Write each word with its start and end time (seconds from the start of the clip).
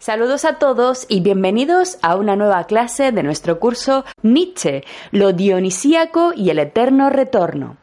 Saludos 0.00 0.46
a 0.46 0.54
todos 0.54 1.04
y 1.10 1.20
bienvenidos 1.20 1.98
a 2.00 2.16
una 2.16 2.34
nueva 2.34 2.64
clase 2.64 3.12
de 3.12 3.22
nuestro 3.22 3.60
curso 3.60 4.06
Nietzsche, 4.22 4.82
lo 5.10 5.34
dionisíaco 5.34 6.32
y 6.34 6.48
el 6.48 6.58
eterno 6.58 7.10
retorno. 7.10 7.76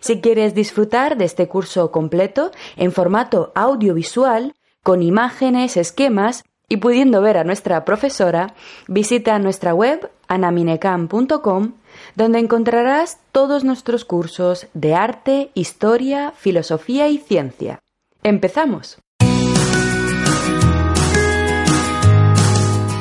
Si 0.00 0.20
quieres 0.20 0.54
disfrutar 0.54 1.16
de 1.16 1.24
este 1.24 1.48
curso 1.48 1.90
completo 1.90 2.50
en 2.76 2.92
formato 2.92 3.52
audiovisual, 3.54 4.54
con 4.82 5.02
imágenes, 5.02 5.78
esquemas 5.78 6.44
y 6.68 6.76
pudiendo 6.76 7.22
ver 7.22 7.38
a 7.38 7.44
nuestra 7.44 7.86
profesora, 7.86 8.52
visita 8.86 9.38
nuestra 9.38 9.72
web 9.72 10.10
anaminecam.com 10.28 11.72
donde 12.14 12.38
encontrarás 12.38 13.18
todos 13.32 13.64
nuestros 13.64 14.04
cursos 14.04 14.66
de 14.74 14.94
arte, 14.94 15.50
historia, 15.54 16.34
filosofía 16.36 17.08
y 17.08 17.16
ciencia. 17.16 17.78
¡Empezamos! 18.22 19.01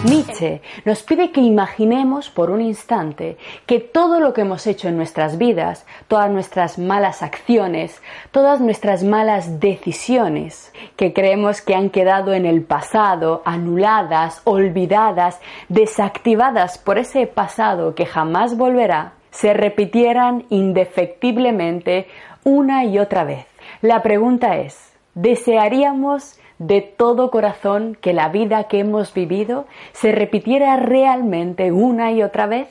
Nietzsche 0.03 0.61
nos 0.83 1.03
pide 1.03 1.31
que 1.31 1.41
imaginemos 1.41 2.31
por 2.31 2.49
un 2.49 2.59
instante 2.59 3.37
que 3.67 3.79
todo 3.79 4.19
lo 4.19 4.33
que 4.33 4.41
hemos 4.41 4.65
hecho 4.65 4.87
en 4.87 4.97
nuestras 4.97 5.37
vidas, 5.37 5.85
todas 6.07 6.31
nuestras 6.31 6.79
malas 6.79 7.21
acciones, 7.21 8.01
todas 8.31 8.59
nuestras 8.61 9.03
malas 9.03 9.59
decisiones, 9.59 10.73
que 10.95 11.13
creemos 11.13 11.61
que 11.61 11.75
han 11.75 11.91
quedado 11.91 12.33
en 12.33 12.47
el 12.47 12.63
pasado, 12.63 13.43
anuladas, 13.45 14.41
olvidadas, 14.43 15.39
desactivadas 15.69 16.79
por 16.79 16.97
ese 16.97 17.27
pasado 17.27 17.93
que 17.93 18.07
jamás 18.07 18.57
volverá, 18.57 19.13
se 19.29 19.53
repitieran 19.53 20.45
indefectiblemente 20.49 22.07
una 22.43 22.85
y 22.85 22.97
otra 22.97 23.23
vez. 23.23 23.45
La 23.81 24.01
pregunta 24.01 24.57
es, 24.57 24.93
¿desearíamos 25.13 26.39
de 26.61 26.81
todo 26.81 27.31
corazón 27.31 27.97
que 27.99 28.13
la 28.13 28.29
vida 28.29 28.65
que 28.65 28.79
hemos 28.79 29.15
vivido 29.15 29.65
se 29.93 30.11
repitiera 30.11 30.77
realmente 30.77 31.71
una 31.71 32.11
y 32.11 32.21
otra 32.21 32.45
vez? 32.45 32.67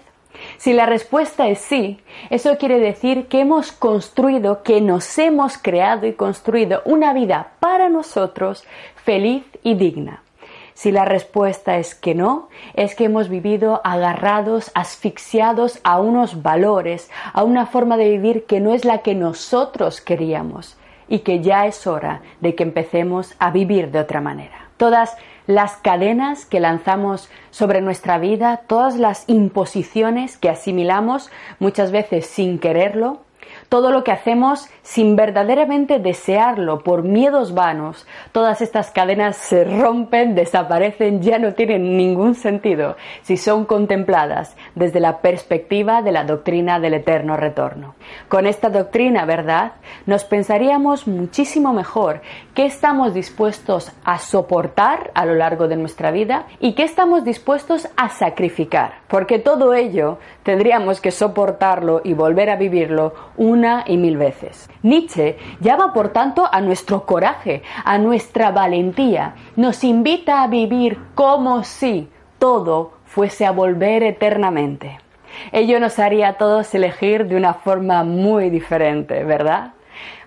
Si 0.58 0.72
la 0.72 0.86
respuesta 0.86 1.48
es 1.48 1.58
sí, 1.58 1.98
eso 2.30 2.56
quiere 2.56 2.78
decir 2.78 3.26
que 3.26 3.40
hemos 3.40 3.72
construido, 3.72 4.62
que 4.62 4.80
nos 4.80 5.18
hemos 5.18 5.58
creado 5.58 6.06
y 6.06 6.12
construido 6.12 6.82
una 6.84 7.12
vida 7.12 7.48
para 7.58 7.88
nosotros 7.88 8.64
feliz 8.94 9.42
y 9.64 9.74
digna. 9.74 10.22
Si 10.74 10.92
la 10.92 11.04
respuesta 11.04 11.76
es 11.76 11.96
que 11.96 12.14
no, 12.14 12.48
es 12.74 12.94
que 12.94 13.06
hemos 13.06 13.28
vivido 13.28 13.80
agarrados, 13.82 14.70
asfixiados 14.74 15.80
a 15.82 16.00
unos 16.00 16.42
valores, 16.42 17.10
a 17.32 17.42
una 17.42 17.66
forma 17.66 17.96
de 17.96 18.08
vivir 18.08 18.44
que 18.44 18.60
no 18.60 18.72
es 18.72 18.84
la 18.84 18.98
que 18.98 19.16
nosotros 19.16 20.00
queríamos 20.00 20.76
y 21.10 21.18
que 21.18 21.40
ya 21.40 21.66
es 21.66 21.86
hora 21.86 22.22
de 22.40 22.54
que 22.54 22.62
empecemos 22.62 23.34
a 23.38 23.50
vivir 23.50 23.90
de 23.90 24.00
otra 24.00 24.22
manera. 24.22 24.68
Todas 24.78 25.18
las 25.46 25.76
cadenas 25.76 26.46
que 26.46 26.60
lanzamos 26.60 27.28
sobre 27.50 27.82
nuestra 27.82 28.18
vida, 28.18 28.62
todas 28.66 28.96
las 28.96 29.24
imposiciones 29.28 30.38
que 30.38 30.48
asimilamos 30.48 31.30
muchas 31.58 31.90
veces 31.90 32.24
sin 32.24 32.58
quererlo, 32.58 33.20
todo 33.70 33.92
lo 33.92 34.04
que 34.04 34.10
hacemos 34.12 34.68
sin 34.82 35.14
verdaderamente 35.14 36.00
desearlo, 36.00 36.80
por 36.80 37.04
miedos 37.04 37.54
vanos, 37.54 38.04
todas 38.32 38.60
estas 38.60 38.90
cadenas 38.90 39.36
se 39.36 39.62
rompen, 39.64 40.34
desaparecen, 40.34 41.22
ya 41.22 41.38
no 41.38 41.54
tienen 41.54 41.96
ningún 41.96 42.34
sentido 42.34 42.96
si 43.22 43.36
son 43.36 43.64
contempladas 43.64 44.56
desde 44.74 44.98
la 44.98 45.18
perspectiva 45.18 46.02
de 46.02 46.10
la 46.10 46.24
doctrina 46.24 46.80
del 46.80 46.94
eterno 46.94 47.36
retorno. 47.36 47.94
Con 48.28 48.46
esta 48.46 48.70
doctrina, 48.70 49.24
¿verdad? 49.24 49.72
Nos 50.04 50.24
pensaríamos 50.24 51.06
muchísimo 51.06 51.72
mejor 51.72 52.22
qué 52.54 52.66
estamos 52.66 53.14
dispuestos 53.14 53.92
a 54.04 54.18
soportar 54.18 55.12
a 55.14 55.24
lo 55.24 55.34
largo 55.36 55.68
de 55.68 55.76
nuestra 55.76 56.10
vida 56.10 56.46
y 56.58 56.74
qué 56.74 56.82
estamos 56.82 57.22
dispuestos 57.22 57.88
a 57.96 58.08
sacrificar, 58.08 58.94
porque 59.06 59.38
todo 59.38 59.74
ello 59.74 60.18
tendríamos 60.42 61.00
que 61.00 61.12
soportarlo 61.12 62.00
y 62.02 62.14
volver 62.14 62.50
a 62.50 62.56
vivirlo 62.56 63.14
y 63.86 63.96
mil 63.96 64.16
veces. 64.16 64.68
Nietzsche 64.82 65.36
llama 65.60 65.92
por 65.92 66.10
tanto 66.10 66.48
a 66.50 66.60
nuestro 66.60 67.04
coraje, 67.04 67.62
a 67.84 67.98
nuestra 67.98 68.50
valentía, 68.50 69.34
nos 69.56 69.84
invita 69.84 70.42
a 70.42 70.46
vivir 70.46 70.98
como 71.14 71.64
si 71.64 72.08
todo 72.38 72.92
fuese 73.04 73.44
a 73.44 73.50
volver 73.50 74.02
eternamente. 74.02 74.98
Ello 75.52 75.80
nos 75.80 75.98
haría 75.98 76.28
a 76.28 76.32
todos 76.34 76.74
elegir 76.74 77.26
de 77.26 77.36
una 77.36 77.54
forma 77.54 78.04
muy 78.04 78.50
diferente, 78.50 79.24
¿verdad? 79.24 79.72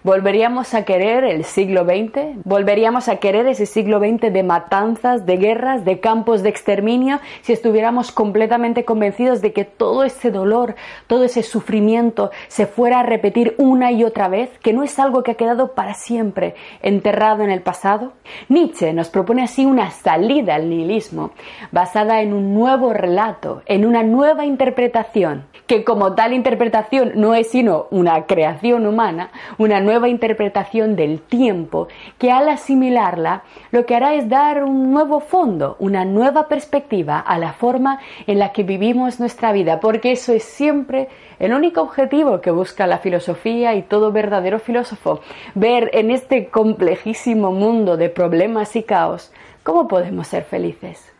¿Volveríamos 0.03 0.73
a 0.73 0.83
querer 0.83 1.23
el 1.23 1.45
siglo 1.45 1.85
XX? 1.85 2.43
¿Volveríamos 2.43 3.07
a 3.07 3.17
querer 3.17 3.47
ese 3.47 3.65
siglo 3.65 3.99
XX 3.99 4.33
de 4.33 4.43
matanzas, 4.43 5.25
de 5.25 5.37
guerras, 5.37 5.85
de 5.85 6.01
campos 6.01 6.43
de 6.43 6.49
exterminio 6.49 7.21
si 7.41 7.53
estuviéramos 7.53 8.11
completamente 8.11 8.83
convencidos 8.83 9.41
de 9.41 9.53
que 9.53 9.63
todo 9.63 10.03
ese 10.03 10.29
dolor, 10.29 10.75
todo 11.07 11.23
ese 11.23 11.41
sufrimiento 11.41 12.31
se 12.49 12.65
fuera 12.65 12.99
a 12.99 13.03
repetir 13.03 13.55
una 13.57 13.93
y 13.93 14.03
otra 14.03 14.27
vez, 14.27 14.49
que 14.59 14.73
no 14.73 14.83
es 14.83 14.99
algo 14.99 15.23
que 15.23 15.31
ha 15.31 15.35
quedado 15.35 15.73
para 15.73 15.93
siempre 15.93 16.55
enterrado 16.81 17.43
en 17.43 17.49
el 17.49 17.61
pasado? 17.61 18.11
Nietzsche 18.49 18.91
nos 18.91 19.09
propone 19.09 19.43
así 19.43 19.65
una 19.65 19.89
salida 19.91 20.55
al 20.55 20.69
nihilismo 20.69 21.31
basada 21.71 22.21
en 22.21 22.33
un 22.33 22.53
nuevo 22.53 22.91
relato, 22.91 23.61
en 23.67 23.85
una 23.85 24.03
nueva 24.03 24.45
interpretación, 24.45 25.45
que 25.67 25.83
como 25.83 26.13
tal 26.13 26.33
interpretación 26.33 27.13
no 27.15 27.35
es 27.35 27.49
sino 27.49 27.87
una 27.91 28.25
creación 28.25 28.85
humana, 28.85 29.31
una 29.57 29.79
nueva 29.79 30.09
interpretación 30.09 30.95
del 30.95 31.21
tiempo 31.21 31.87
que 32.17 32.31
al 32.31 32.49
asimilarla 32.49 33.43
lo 33.71 33.85
que 33.85 33.95
hará 33.95 34.15
es 34.15 34.27
dar 34.29 34.63
un 34.63 34.91
nuevo 34.91 35.19
fondo, 35.19 35.75
una 35.79 36.05
nueva 36.05 36.47
perspectiva 36.47 37.19
a 37.19 37.37
la 37.37 37.53
forma 37.53 37.99
en 38.27 38.39
la 38.39 38.51
que 38.51 38.63
vivimos 38.63 39.19
nuestra 39.19 39.51
vida, 39.51 39.79
porque 39.79 40.11
eso 40.11 40.33
es 40.33 40.43
siempre 40.43 41.07
el 41.39 41.53
único 41.53 41.81
objetivo 41.81 42.41
que 42.41 42.51
busca 42.51 42.87
la 42.87 42.99
filosofía 42.99 43.75
y 43.75 43.83
todo 43.83 44.11
verdadero 44.11 44.59
filósofo, 44.59 45.21
ver 45.55 45.89
en 45.93 46.11
este 46.11 46.47
complejísimo 46.47 47.51
mundo 47.51 47.97
de 47.97 48.09
problemas 48.09 48.75
y 48.75 48.83
caos 48.83 49.31
cómo 49.63 49.87
podemos 49.87 50.27
ser 50.27 50.43
felices. 50.43 51.12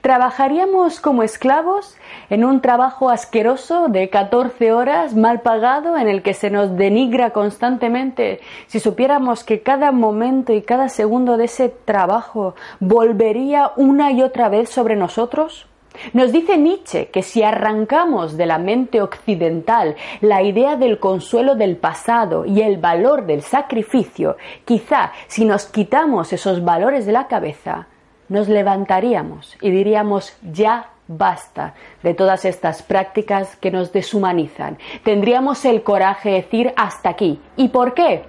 ¿Trabajaríamos 0.00 1.00
como 1.00 1.22
esclavos 1.22 1.96
en 2.30 2.44
un 2.44 2.60
trabajo 2.60 3.10
asqueroso 3.10 3.88
de 3.88 4.10
14 4.10 4.72
horas 4.72 5.14
mal 5.14 5.42
pagado 5.42 5.96
en 5.96 6.08
el 6.08 6.22
que 6.22 6.34
se 6.34 6.50
nos 6.50 6.76
denigra 6.76 7.30
constantemente 7.30 8.40
si 8.66 8.80
supiéramos 8.80 9.44
que 9.44 9.62
cada 9.62 9.92
momento 9.92 10.52
y 10.52 10.62
cada 10.62 10.88
segundo 10.88 11.36
de 11.36 11.44
ese 11.44 11.68
trabajo 11.68 12.54
volvería 12.80 13.72
una 13.76 14.10
y 14.12 14.22
otra 14.22 14.48
vez 14.48 14.70
sobre 14.70 14.96
nosotros? 14.96 15.66
Nos 16.14 16.32
dice 16.32 16.56
Nietzsche 16.56 17.08
que 17.08 17.22
si 17.22 17.42
arrancamos 17.42 18.36
de 18.36 18.46
la 18.46 18.58
mente 18.58 19.02
occidental 19.02 19.96
la 20.20 20.42
idea 20.42 20.76
del 20.76 20.98
consuelo 20.98 21.54
del 21.54 21.76
pasado 21.76 22.46
y 22.46 22.62
el 22.62 22.78
valor 22.78 23.26
del 23.26 23.42
sacrificio, 23.42 24.36
quizá 24.64 25.12
si 25.26 25.44
nos 25.44 25.66
quitamos 25.66 26.32
esos 26.32 26.64
valores 26.64 27.04
de 27.04 27.12
la 27.12 27.28
cabeza, 27.28 27.88
nos 28.28 28.48
levantaríamos 28.48 29.56
y 29.60 29.70
diríamos 29.70 30.36
ya 30.52 30.90
basta 31.08 31.74
de 32.02 32.14
todas 32.14 32.44
estas 32.44 32.82
prácticas 32.82 33.56
que 33.56 33.70
nos 33.70 33.92
deshumanizan. 33.92 34.78
Tendríamos 35.04 35.64
el 35.64 35.82
coraje 35.82 36.30
de 36.30 36.36
decir 36.36 36.72
hasta 36.76 37.10
aquí. 37.10 37.40
¿Y 37.56 37.68
por 37.68 37.94
qué? 37.94 38.24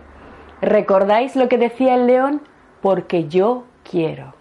¿Recordáis 0.61 1.35
lo 1.35 1.47
que 1.47 1.57
decía 1.57 1.95
el 1.95 2.07
león? 2.07 2.41
Porque 2.81 3.27
yo 3.27 3.65
quiero. 3.89 4.33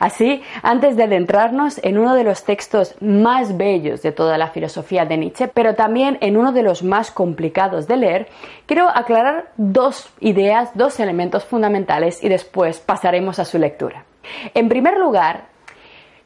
Así, 0.00 0.42
antes 0.62 0.96
de 0.96 1.04
adentrarnos 1.04 1.80
en 1.82 1.98
uno 1.98 2.14
de 2.14 2.24
los 2.24 2.44
textos 2.44 2.94
más 3.00 3.56
bellos 3.56 4.00
de 4.00 4.12
toda 4.12 4.38
la 4.38 4.48
filosofía 4.48 5.04
de 5.04 5.16
Nietzsche, 5.16 5.48
pero 5.48 5.74
también 5.74 6.18
en 6.20 6.36
uno 6.36 6.52
de 6.52 6.62
los 6.62 6.82
más 6.82 7.10
complicados 7.10 7.86
de 7.86 7.96
leer, 7.96 8.28
quiero 8.66 8.88
aclarar 8.88 9.50
dos 9.56 10.08
ideas, 10.20 10.70
dos 10.74 10.98
elementos 11.00 11.44
fundamentales 11.44 12.22
y 12.22 12.28
después 12.28 12.78
pasaremos 12.78 13.38
a 13.38 13.44
su 13.44 13.58
lectura. 13.58 14.05
En 14.54 14.68
primer 14.68 14.98
lugar, 14.98 15.48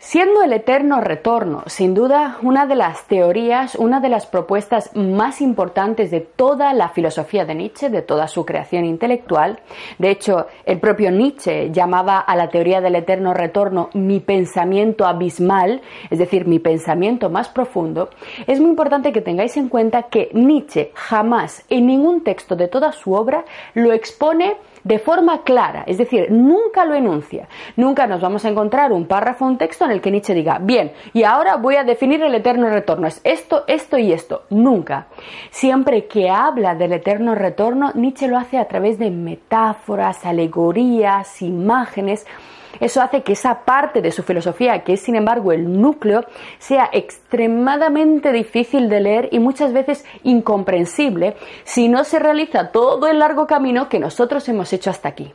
Siendo 0.03 0.43
el 0.43 0.55
eterno 0.55 1.02
retorno, 1.02 1.62
sin 1.67 1.93
duda, 1.93 2.38
una 2.41 2.64
de 2.64 2.75
las 2.75 3.06
teorías, 3.06 3.75
una 3.75 4.00
de 4.00 4.08
las 4.08 4.25
propuestas 4.25 4.97
más 4.97 5.43
importantes 5.43 6.11
de 6.11 6.20
toda 6.20 6.73
la 6.73 6.88
filosofía 6.88 7.44
de 7.44 7.55
Nietzsche, 7.55 7.91
de 7.91 8.00
toda 8.00 8.26
su 8.26 8.47
creación 8.47 8.87
intelectual, 8.87 9.61
de 9.99 10.11
hecho, 10.11 10.47
el 10.64 10.81
propio 10.81 11.11
Nietzsche 11.11 11.70
llamaba 11.70 12.19
a 12.19 12.35
la 12.35 12.49
teoría 12.49 12.81
del 12.81 12.94
eterno 12.94 13.35
retorno 13.35 13.91
mi 13.93 14.20
pensamiento 14.20 15.05
abismal, 15.05 15.82
es 16.08 16.19
decir, 16.19 16.46
mi 16.46 16.61
pensamiento 16.61 17.29
más 17.29 17.50
profundo, 17.50 18.08
es 18.46 18.58
muy 18.58 18.70
importante 18.70 19.12
que 19.12 19.20
tengáis 19.20 19.58
en 19.58 19.69
cuenta 19.69 20.05
que 20.05 20.31
Nietzsche 20.32 20.93
jamás 20.94 21.67
en 21.69 21.87
ningún 21.87 22.25
texto 22.25 22.56
de 22.56 22.69
toda 22.69 22.93
su 22.93 23.12
obra 23.12 23.44
lo 23.75 23.93
expone 23.93 24.56
de 24.85 24.99
forma 24.99 25.43
clara, 25.43 25.85
es 25.87 25.99
decir, 25.99 26.31
nunca 26.31 26.85
lo 26.85 26.94
enuncia. 26.94 27.49
Nunca 27.77 28.06
nos 28.06 28.21
vamos 28.21 28.44
a 28.44 28.49
encontrar 28.49 28.93
un 28.93 29.06
párrafo, 29.06 29.44
un 29.44 29.59
texto 29.59 29.85
en 29.85 29.91
el 29.93 30.00
que 30.00 30.11
Nietzsche 30.11 30.35
diga, 30.35 30.59
bien, 30.61 30.93
y 31.12 31.25
ahora 31.25 31.56
voy 31.56 31.77
a 31.77 31.85
definir 31.85 32.23
el 32.23 32.35
eterno 32.35 32.69
retorno, 32.69 33.06
es 33.06 33.21
esto, 33.25 33.65
esto 33.67 33.99
y 33.99 34.12
esto. 34.12 34.44
Nunca. 34.50 35.06
Siempre 35.50 36.06
que 36.06 36.31
habla 36.31 36.75
del 36.75 36.93
eterno 36.93 37.35
retorno, 37.35 37.93
Nietzsche 37.94 38.29
lo 38.29 38.38
hace 38.38 38.59
a 38.59 38.69
través 38.69 38.99
de 38.99 39.11
metáforas, 39.11 40.25
alegorías, 40.25 41.43
imágenes, 41.43 42.27
Eso 42.78 43.02
hace 43.02 43.22
que 43.22 43.32
esa 43.32 43.64
parte 43.64 44.00
de 44.00 44.12
su 44.12 44.22
filosofía, 44.22 44.84
que 44.84 44.93
es 44.93 45.00
sin 45.00 45.17
embargo 45.17 45.52
el 45.52 45.81
núcleo, 45.81 46.25
sea 46.58 46.88
extremadamente 46.93 48.32
difícil 48.32 48.88
de 48.88 49.00
leer 49.00 49.28
y 49.32 49.38
muchas 49.38 49.72
veces 49.72 50.05
incomprensible 50.22 51.34
si 51.64 51.88
no 51.88 52.05
se 52.05 52.19
realiza 52.19 52.70
todo 52.70 53.08
el 53.08 53.19
largo 53.19 53.46
camino 53.46 53.88
que 53.88 53.99
nosotros 53.99 54.49
hemos 54.49 54.72
hecho 54.72 54.90
hasta 54.90 55.08
aquí. 55.08 55.32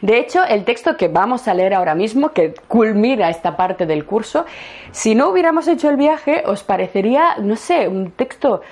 De 0.00 0.18
hecho, 0.18 0.44
el 0.44 0.64
texto 0.64 0.96
que 0.96 1.08
vamos 1.08 1.48
a 1.48 1.54
leer 1.54 1.74
ahora 1.74 1.94
mismo, 1.94 2.30
que 2.30 2.54
culmina 2.68 3.30
esta 3.30 3.56
parte 3.56 3.86
del 3.86 4.04
curso, 4.04 4.44
si 4.90 5.14
no 5.14 5.28
hubiéramos 5.28 5.68
hecho 5.68 5.90
el 5.90 5.96
viaje, 5.96 6.44
os 6.46 6.62
parecería, 6.62 7.36
no 7.40 7.56
sé, 7.56 7.88
un 7.88 8.12
texto 8.12 8.62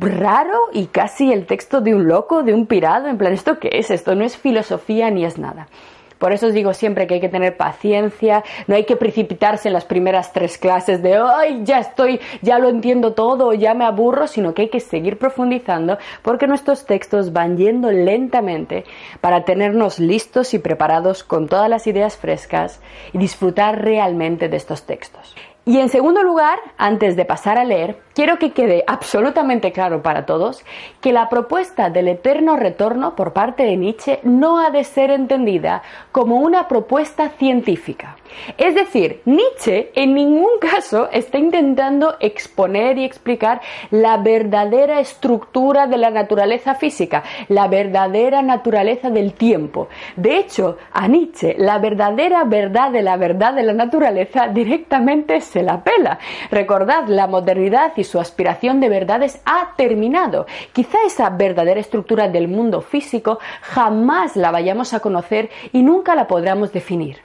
raro 0.00 0.68
y 0.72 0.86
casi 0.86 1.32
el 1.32 1.46
texto 1.46 1.80
de 1.80 1.94
un 1.94 2.08
loco, 2.08 2.42
de 2.42 2.54
un 2.54 2.66
pirado, 2.66 3.08
en 3.08 3.18
plan, 3.18 3.32
¿esto 3.32 3.58
qué 3.58 3.70
es? 3.72 3.90
Esto 3.90 4.14
no 4.14 4.24
es 4.24 4.36
filosofía 4.36 5.10
ni 5.10 5.24
es 5.24 5.38
nada. 5.38 5.68
Por 6.18 6.32
eso 6.32 6.48
os 6.48 6.54
digo 6.54 6.74
siempre 6.74 7.06
que 7.06 7.14
hay 7.14 7.20
que 7.20 7.28
tener 7.28 7.56
paciencia, 7.56 8.44
no 8.66 8.74
hay 8.74 8.84
que 8.84 8.96
precipitarse 8.96 9.68
en 9.68 9.74
las 9.74 9.84
primeras 9.84 10.32
tres 10.32 10.58
clases 10.58 11.02
de, 11.02 11.16
ay, 11.16 11.60
ya 11.64 11.78
estoy, 11.78 12.20
ya 12.42 12.58
lo 12.58 12.68
entiendo 12.68 13.12
todo, 13.12 13.52
ya 13.54 13.74
me 13.74 13.84
aburro, 13.84 14.26
sino 14.26 14.54
que 14.54 14.62
hay 14.62 14.68
que 14.68 14.80
seguir 14.80 15.18
profundizando 15.18 15.98
porque 16.22 16.46
nuestros 16.46 16.86
textos 16.86 17.32
van 17.32 17.56
yendo 17.56 17.90
lentamente 17.90 18.84
para 19.20 19.44
tenernos 19.44 19.98
listos 19.98 20.54
y 20.54 20.58
preparados 20.58 21.22
con 21.22 21.48
todas 21.48 21.70
las 21.70 21.86
ideas 21.86 22.16
frescas 22.16 22.80
y 23.12 23.18
disfrutar 23.18 23.82
realmente 23.82 24.48
de 24.48 24.56
estos 24.56 24.84
textos. 24.84 25.34
Y 25.68 25.80
en 25.80 25.90
segundo 25.90 26.22
lugar, 26.22 26.58
antes 26.78 27.14
de 27.14 27.26
pasar 27.26 27.58
a 27.58 27.64
leer, 27.64 27.98
quiero 28.14 28.38
que 28.38 28.52
quede 28.52 28.84
absolutamente 28.86 29.70
claro 29.70 30.00
para 30.00 30.24
todos 30.24 30.64
que 31.02 31.12
la 31.12 31.28
propuesta 31.28 31.90
del 31.90 32.08
eterno 32.08 32.56
retorno 32.56 33.14
por 33.14 33.34
parte 33.34 33.64
de 33.64 33.76
Nietzsche 33.76 34.20
no 34.22 34.60
ha 34.60 34.70
de 34.70 34.82
ser 34.84 35.10
entendida 35.10 35.82
como 36.10 36.36
una 36.36 36.68
propuesta 36.68 37.28
científica. 37.28 38.16
Es 38.56 38.74
decir, 38.74 39.20
Nietzsche 39.26 39.90
en 39.94 40.14
ningún 40.14 40.58
caso 40.58 41.10
está 41.12 41.36
intentando 41.38 42.16
exponer 42.20 42.96
y 42.96 43.04
explicar 43.04 43.60
la 43.90 44.16
verdadera 44.16 45.00
estructura 45.00 45.86
de 45.86 45.98
la 45.98 46.10
naturaleza 46.10 46.76
física, 46.76 47.22
la 47.48 47.68
verdadera 47.68 48.40
naturaleza 48.40 49.10
del 49.10 49.34
tiempo. 49.34 49.88
De 50.16 50.38
hecho, 50.38 50.78
a 50.92 51.08
Nietzsche 51.08 51.56
la 51.58 51.78
verdadera 51.78 52.44
verdad 52.44 52.90
de 52.90 53.02
la 53.02 53.18
verdad 53.18 53.52
de 53.52 53.64
la 53.64 53.74
naturaleza 53.74 54.48
directamente 54.48 55.40
se 55.40 55.57
la 55.62 55.82
pela. 55.82 56.18
Recordad, 56.50 57.06
la 57.08 57.26
modernidad 57.26 57.92
y 57.96 58.04
su 58.04 58.20
aspiración 58.20 58.80
de 58.80 58.88
verdades 58.88 59.40
ha 59.44 59.74
terminado. 59.76 60.46
Quizá 60.72 60.98
esa 61.06 61.30
verdadera 61.30 61.80
estructura 61.80 62.28
del 62.28 62.48
mundo 62.48 62.80
físico 62.80 63.38
jamás 63.62 64.36
la 64.36 64.50
vayamos 64.50 64.94
a 64.94 65.00
conocer 65.00 65.50
y 65.72 65.82
nunca 65.82 66.14
la 66.14 66.26
podremos 66.26 66.72
definir. 66.72 67.18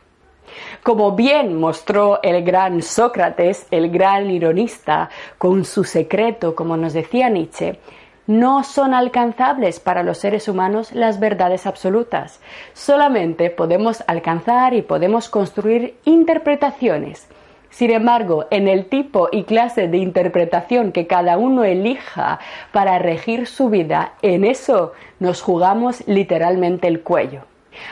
Como 0.83 1.13
bien 1.13 1.59
mostró 1.59 2.21
el 2.21 2.43
gran 2.43 2.81
Sócrates, 2.81 3.67
el 3.71 3.89
gran 3.89 4.29
ironista, 4.29 5.09
con 5.37 5.65
su 5.65 5.83
secreto, 5.83 6.55
como 6.55 6.77
nos 6.77 6.93
decía 6.93 7.29
Nietzsche, 7.29 7.79
no 8.27 8.63
son 8.63 8.93
alcanzables 8.93 9.79
para 9.79 10.03
los 10.03 10.17
seres 10.17 10.47
humanos 10.47 10.93
las 10.93 11.19
verdades 11.19 11.65
absolutas. 11.65 12.39
Solamente 12.73 13.49
podemos 13.49 14.03
alcanzar 14.07 14.73
y 14.73 14.81
podemos 14.81 15.29
construir 15.29 15.97
interpretaciones. 16.05 17.27
Sin 17.73 17.89
embargo, 17.89 18.45
en 18.51 18.67
el 18.67 18.85
tipo 18.85 19.29
y 19.31 19.45
clase 19.45 19.87
de 19.87 19.97
interpretación 19.97 20.91
que 20.91 21.07
cada 21.07 21.39
uno 21.39 21.63
elija 21.63 22.39
para 22.71 22.99
regir 22.99 23.47
su 23.47 23.69
vida, 23.69 24.13
en 24.21 24.45
eso 24.45 24.93
nos 25.19 25.41
jugamos 25.41 26.07
literalmente 26.07 26.87
el 26.87 27.01
cuello. 27.01 27.45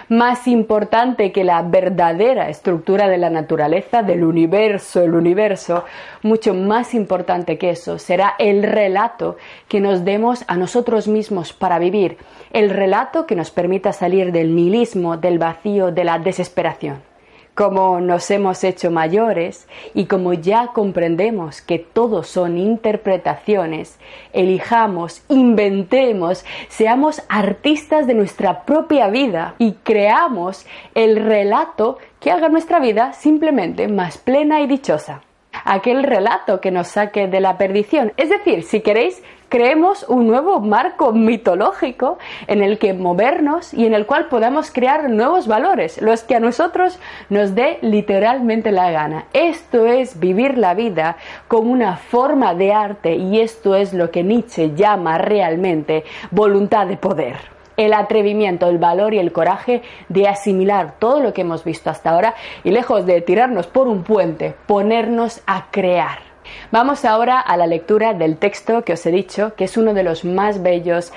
Más 0.08 0.48
importante 0.48 1.32
que 1.32 1.44
la 1.44 1.64
verdadera 1.64 2.48
estructura 2.50 3.10
de 3.10 3.18
la 3.18 3.32
naturaleza, 3.32 4.04
del 4.04 4.24
universo, 4.24 5.02
el 5.02 5.16
universo, 5.16 5.84
mucho 6.22 6.54
más 6.54 6.94
importante 6.94 7.58
que 7.58 7.72
eso 7.72 7.98
será 7.98 8.36
el 8.38 8.62
relato 8.62 9.38
que 9.68 9.82
nos 9.82 10.06
demos 10.06 10.46
a 10.48 10.58
nosotros 10.58 11.08
mismos 11.08 11.54
para 11.54 11.80
vivir, 11.80 12.18
el 12.54 12.70
relato 12.70 13.26
que 13.26 13.36
nos 13.36 13.50
permita 13.50 13.94
salir 13.94 14.32
del 14.32 14.56
nihilismo, 14.56 15.18
del 15.18 15.40
vacío, 15.40 15.92
de 15.92 16.04
la 16.04 16.20
desesperación 16.20 17.11
como 17.56 18.00
nos 18.00 18.32
hemos 18.32 18.64
hecho 18.64 18.92
mayores 18.92 19.68
y 19.94 20.06
como 20.06 20.34
ya 20.34 20.68
comprendemos 20.68 21.62
que 21.62 21.80
todos 21.80 22.28
son 22.28 22.58
interpretaciones, 22.58 24.00
elijamos, 24.34 25.24
inventemos, 25.28 26.46
seamos 26.70 27.22
artistas 27.30 28.08
de 28.08 28.14
nuestra 28.14 28.64
propia 28.64 29.08
vida 29.10 29.56
y 29.58 29.74
creamos 29.84 30.66
el 30.96 31.18
relato 31.18 31.98
que 32.20 32.32
haga 32.32 32.50
nuestra 32.50 32.80
vida 32.80 33.14
simplemente 33.14 33.88
más 33.88 34.18
plena 34.18 34.62
y 34.62 34.68
dichosa 34.68 35.22
aquel 35.66 36.04
relato 36.04 36.62
que 36.62 36.72
nos 36.72 36.88
saque 36.88 37.28
de 37.28 37.40
la 37.40 37.58
perdición. 37.58 38.14
Es 38.18 38.30
decir, 38.30 38.64
si 38.64 38.82
queréis, 38.82 39.22
creemos 39.52 40.06
un 40.08 40.28
nuevo 40.28 40.62
marco 40.62 41.12
mitológico 41.12 42.18
en 42.48 42.64
el 42.64 42.80
que 42.80 42.94
movernos 42.94 43.74
y 43.74 43.86
en 43.86 43.94
el 43.94 44.06
cual 44.06 44.30
podamos 44.30 44.72
crear 44.72 45.10
nuevos 45.10 45.46
valores, 45.46 46.02
los 46.02 46.24
que 46.24 46.36
a 46.36 46.40
nosotros 46.40 46.98
nos 47.30 47.54
dé 47.54 47.78
literalmente 47.82 48.72
la 48.72 48.92
gana. 48.92 49.26
Esto 49.34 49.86
es 49.86 50.22
vivir 50.22 50.58
la 50.58 50.74
vida 50.74 51.18
como 51.50 51.70
una 51.70 51.98
forma 51.98 52.56
de 52.56 52.72
arte 52.72 53.16
y 53.18 53.42
esto 53.42 53.76
es 53.76 53.94
lo 53.94 54.10
que 54.10 54.24
Nietzsche 54.24 54.74
llama 54.74 55.18
realmente 55.18 56.06
voluntad 56.32 56.88
de 56.88 56.96
poder 56.96 57.36
el 57.76 57.94
atrevimiento, 57.94 58.70
el 58.70 58.78
valor 58.78 59.14
y 59.14 59.20
el 59.20 59.32
coraje 59.32 59.82
de 60.08 60.28
asimilar 60.28 60.96
todo 61.00 61.20
lo 61.20 61.34
que 61.34 61.42
hemos 61.42 61.64
visto 61.64 61.90
hasta 61.90 62.12
ahora 62.12 62.36
y 62.64 62.70
lejos 62.70 63.06
de 63.06 63.22
tirarnos 63.22 63.68
por 63.68 63.88
un 63.88 64.04
puente, 64.04 64.54
ponernos 64.68 65.42
a 65.48 65.72
crear. 65.72 66.31
Vamos 66.72 67.06
ahora 67.06 67.40
a 67.40 67.58
la 67.58 67.68
lectura 67.68 68.14
del 68.14 68.38
texto 68.38 68.84
que 68.84 68.94
os 68.94 69.06
he 69.06 69.12
dicho, 69.12 69.56
que 69.56 69.66
es 69.66 69.78
uno 69.78 69.94
de 69.94 70.04
los 70.04 70.26
más 70.26 70.62
bellos 70.62 71.12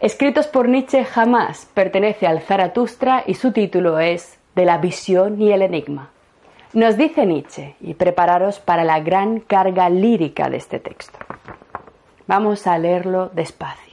escritos 0.00 0.46
por 0.46 0.68
Nietzsche 0.68 1.04
jamás. 1.04 1.68
Pertenece 1.74 2.26
al 2.26 2.40
Zaratustra 2.40 3.24
y 3.26 3.34
su 3.34 3.52
título 3.52 3.98
es 3.98 4.38
De 4.54 4.64
la 4.64 4.78
visión 4.78 5.40
y 5.40 5.52
el 5.52 5.62
enigma. 5.62 6.10
Nos 6.72 6.96
dice 6.96 7.26
Nietzsche, 7.26 7.76
y 7.80 7.94
prepararos 7.94 8.58
para 8.58 8.82
la 8.82 9.00
gran 9.00 9.40
carga 9.40 9.90
lírica 9.90 10.48
de 10.48 10.56
este 10.56 10.78
texto. 10.78 11.18
Vamos 12.26 12.66
a 12.66 12.78
leerlo 12.78 13.30
despacio. 13.34 13.92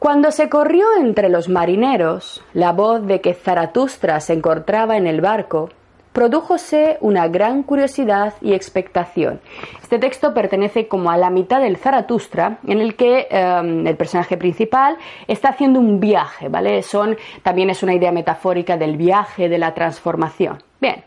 Cuando 0.00 0.32
se 0.32 0.48
corrió 0.48 0.84
entre 0.98 1.28
los 1.28 1.48
marineros 1.48 2.42
la 2.52 2.72
voz 2.72 3.06
de 3.06 3.20
que 3.20 3.34
Zaratustra 3.34 4.18
se 4.18 4.32
encontraba 4.32 4.96
en 4.96 5.06
el 5.06 5.20
barco, 5.20 5.68
prodújose 6.12 6.98
una 7.00 7.28
gran 7.28 7.62
curiosidad 7.62 8.34
y 8.40 8.52
expectación. 8.52 9.40
Este 9.82 9.98
texto 9.98 10.32
pertenece 10.34 10.88
como 10.88 11.10
a 11.10 11.16
la 11.16 11.30
mitad 11.30 11.60
del 11.60 11.76
Zaratustra, 11.76 12.58
en 12.66 12.80
el 12.80 12.94
que 12.96 13.28
em, 13.30 13.86
el 13.86 13.96
personaje 13.96 14.36
principal 14.36 14.96
está 15.26 15.50
haciendo 15.50 15.80
un 15.80 16.00
viaje, 16.00 16.48
¿vale? 16.48 16.82
Son, 16.82 17.16
también 17.42 17.70
es 17.70 17.82
una 17.82 17.94
idea 17.94 18.12
metafórica 18.12 18.76
del 18.76 18.96
viaje, 18.96 19.48
de 19.48 19.58
la 19.58 19.74
transformación. 19.74 20.62
Bien, 20.80 21.04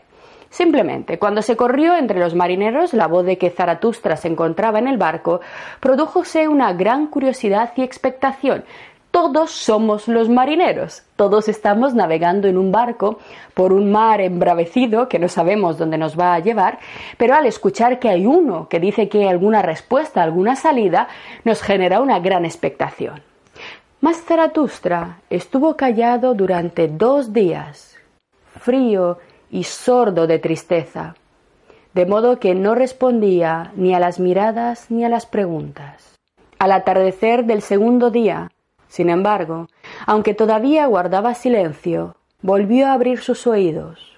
Simplemente, 0.48 1.18
cuando 1.18 1.42
se 1.42 1.56
corrió 1.56 1.96
entre 1.96 2.18
los 2.18 2.34
marineros 2.34 2.94
la 2.94 3.08
voz 3.08 3.26
de 3.26 3.36
que 3.36 3.50
Zaratustra 3.50 4.16
se 4.16 4.28
encontraba 4.28 4.78
en 4.78 4.88
el 4.88 4.96
barco, 4.96 5.40
prodújose 5.80 6.48
una 6.48 6.72
gran 6.72 7.08
curiosidad 7.08 7.72
y 7.76 7.82
expectación. 7.82 8.64
Todos 9.16 9.50
somos 9.50 10.08
los 10.08 10.28
marineros, 10.28 11.02
todos 11.16 11.48
estamos 11.48 11.94
navegando 11.94 12.48
en 12.48 12.58
un 12.58 12.70
barco 12.70 13.18
por 13.54 13.72
un 13.72 13.90
mar 13.90 14.20
embravecido 14.20 15.08
que 15.08 15.18
no 15.18 15.28
sabemos 15.28 15.78
dónde 15.78 15.96
nos 15.96 16.20
va 16.20 16.34
a 16.34 16.38
llevar, 16.40 16.80
pero 17.16 17.34
al 17.34 17.46
escuchar 17.46 17.98
que 17.98 18.10
hay 18.10 18.26
uno 18.26 18.68
que 18.68 18.78
dice 18.78 19.08
que 19.08 19.20
hay 19.20 19.28
alguna 19.28 19.62
respuesta, 19.62 20.22
alguna 20.22 20.54
salida, 20.54 21.08
nos 21.44 21.62
genera 21.62 22.02
una 22.02 22.20
gran 22.20 22.44
expectación. 22.44 23.22
Mas 24.02 24.22
Zaratustra 24.22 25.20
estuvo 25.30 25.78
callado 25.78 26.34
durante 26.34 26.86
dos 26.86 27.32
días, 27.32 27.96
frío 28.60 29.16
y 29.50 29.64
sordo 29.64 30.26
de 30.26 30.40
tristeza, 30.40 31.14
de 31.94 32.04
modo 32.04 32.38
que 32.38 32.54
no 32.54 32.74
respondía 32.74 33.72
ni 33.76 33.94
a 33.94 33.98
las 33.98 34.20
miradas 34.20 34.90
ni 34.90 35.06
a 35.06 35.08
las 35.08 35.24
preguntas. 35.24 36.18
Al 36.58 36.72
atardecer 36.72 37.46
del 37.46 37.62
segundo 37.62 38.10
día, 38.10 38.50
sin 38.88 39.10
embargo, 39.10 39.68
aunque 40.06 40.34
todavía 40.34 40.86
guardaba 40.86 41.34
silencio, 41.34 42.16
volvió 42.42 42.86
a 42.86 42.92
abrir 42.92 43.20
sus 43.20 43.46
oídos, 43.46 44.16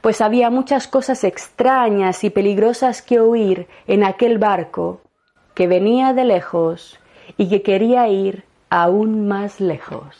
pues 0.00 0.20
había 0.20 0.50
muchas 0.50 0.88
cosas 0.88 1.24
extrañas 1.24 2.24
y 2.24 2.30
peligrosas 2.30 3.02
que 3.02 3.20
oír 3.20 3.66
en 3.86 4.04
aquel 4.04 4.38
barco 4.38 5.00
que 5.54 5.66
venía 5.66 6.12
de 6.12 6.24
lejos 6.24 6.98
y 7.36 7.48
que 7.48 7.62
quería 7.62 8.08
ir 8.08 8.44
aún 8.70 9.28
más 9.28 9.60
lejos. 9.60 10.16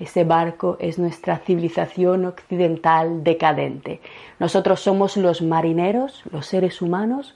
Ese 0.00 0.24
barco 0.24 0.76
es 0.80 0.98
nuestra 0.98 1.38
civilización 1.38 2.24
occidental 2.26 3.22
decadente. 3.22 4.00
Nosotros 4.38 4.80
somos 4.80 5.16
los 5.16 5.40
marineros, 5.40 6.22
los 6.32 6.46
seres 6.46 6.82
humanos, 6.82 7.34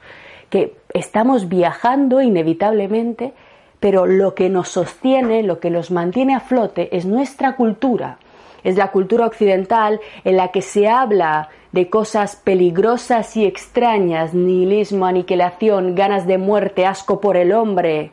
que 0.50 0.76
estamos 0.92 1.48
viajando 1.48 2.20
inevitablemente, 2.20 3.32
pero 3.80 4.06
lo 4.06 4.34
que 4.34 4.50
nos 4.50 4.68
sostiene, 4.68 5.42
lo 5.42 5.58
que 5.58 5.70
nos 5.70 5.90
mantiene 5.90 6.34
a 6.34 6.40
flote 6.40 6.94
es 6.96 7.06
nuestra 7.06 7.56
cultura, 7.56 8.18
Es 8.62 8.76
la 8.76 8.90
cultura 8.90 9.24
occidental 9.24 10.00
en 10.22 10.36
la 10.36 10.48
que 10.48 10.60
se 10.60 10.86
habla 10.86 11.48
de 11.72 11.88
cosas 11.88 12.36
peligrosas 12.36 13.34
y 13.38 13.46
extrañas, 13.46 14.34
nihilismo, 14.34 15.06
aniquilación, 15.06 15.94
ganas 15.94 16.26
de 16.26 16.36
muerte, 16.36 16.84
asco 16.84 17.22
por 17.22 17.38
el 17.38 17.52
hombre. 17.52 18.12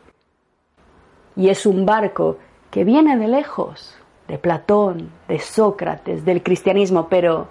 Y 1.35 1.49
es 1.49 1.65
un 1.65 1.85
barco 1.85 2.37
que 2.71 2.85
viene 2.85 3.17
de 3.17 3.27
lejos, 3.27 3.97
de 4.29 4.37
Platón, 4.37 5.09
de 5.27 5.39
Sócrates, 5.39 6.23
del 6.23 6.41
cristianismo, 6.41 7.09
pero 7.09 7.49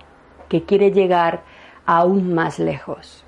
que 0.48 0.64
quiere 0.64 0.90
llegar 0.90 1.42
aún 1.84 2.34
más 2.34 2.58
lejos. 2.58 3.25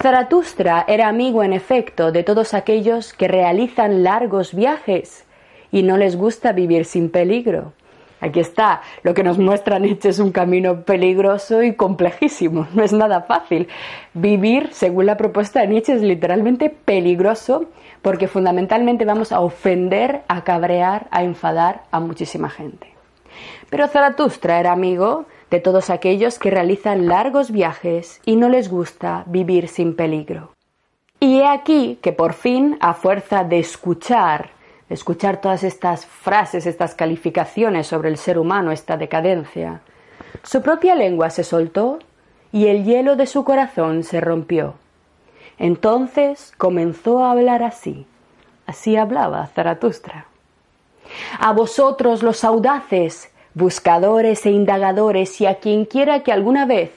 Zaratustra 0.00 0.84
era 0.88 1.08
amigo, 1.08 1.42
en 1.42 1.52
efecto, 1.52 2.12
de 2.12 2.22
todos 2.22 2.54
aquellos 2.54 3.12
que 3.12 3.28
realizan 3.28 4.02
largos 4.02 4.54
viajes 4.54 5.24
y 5.70 5.82
no 5.82 5.96
les 5.96 6.16
gusta 6.16 6.52
vivir 6.52 6.84
sin 6.84 7.10
peligro. 7.10 7.72
Aquí 8.20 8.40
está, 8.40 8.80
lo 9.02 9.12
que 9.12 9.22
nos 9.22 9.38
muestra 9.38 9.78
Nietzsche 9.78 10.08
es 10.08 10.18
un 10.18 10.32
camino 10.32 10.82
peligroso 10.82 11.62
y 11.62 11.74
complejísimo, 11.74 12.66
no 12.74 12.82
es 12.82 12.92
nada 12.92 13.22
fácil. 13.22 13.68
Vivir, 14.14 14.70
según 14.72 15.06
la 15.06 15.16
propuesta 15.16 15.60
de 15.60 15.66
Nietzsche, 15.66 15.92
es 15.92 16.02
literalmente 16.02 16.70
peligroso 16.70 17.66
porque 18.00 18.28
fundamentalmente 18.28 19.04
vamos 19.04 19.32
a 19.32 19.40
ofender, 19.40 20.22
a 20.28 20.42
cabrear, 20.42 21.06
a 21.10 21.22
enfadar 21.22 21.82
a 21.90 22.00
muchísima 22.00 22.48
gente. 22.48 22.88
Pero 23.68 23.88
Zaratustra 23.88 24.60
era 24.60 24.72
amigo 24.72 25.26
de 25.54 25.60
todos 25.60 25.88
aquellos 25.88 26.40
que 26.40 26.50
realizan 26.50 27.06
largos 27.06 27.52
viajes 27.52 28.20
y 28.24 28.34
no 28.34 28.48
les 28.48 28.68
gusta 28.68 29.22
vivir 29.26 29.68
sin 29.68 29.94
peligro. 29.94 30.50
Y 31.20 31.38
he 31.38 31.46
aquí 31.46 31.96
que 32.02 32.12
por 32.12 32.32
fin, 32.32 32.76
a 32.80 32.92
fuerza 32.92 33.44
de 33.44 33.60
escuchar, 33.60 34.50
de 34.88 34.96
escuchar 34.96 35.40
todas 35.40 35.62
estas 35.62 36.06
frases, 36.06 36.66
estas 36.66 36.96
calificaciones 36.96 37.86
sobre 37.86 38.08
el 38.08 38.16
ser 38.16 38.36
humano, 38.36 38.72
esta 38.72 38.96
decadencia, 38.96 39.82
su 40.42 40.60
propia 40.60 40.96
lengua 40.96 41.30
se 41.30 41.44
soltó 41.44 42.00
y 42.50 42.66
el 42.66 42.82
hielo 42.82 43.14
de 43.14 43.26
su 43.26 43.44
corazón 43.44 44.02
se 44.02 44.20
rompió. 44.20 44.74
Entonces 45.56 46.52
comenzó 46.58 47.24
a 47.24 47.30
hablar 47.30 47.62
así. 47.62 48.08
Así 48.66 48.96
hablaba 48.96 49.46
Zaratustra. 49.54 50.26
A 51.38 51.52
vosotros 51.52 52.24
los 52.24 52.42
audaces, 52.42 53.30
buscadores 53.54 54.44
e 54.46 54.50
indagadores 54.50 55.40
y 55.40 55.46
a 55.46 55.56
quien 55.56 55.84
quiera 55.84 56.22
que 56.22 56.32
alguna 56.32 56.66
vez 56.66 56.90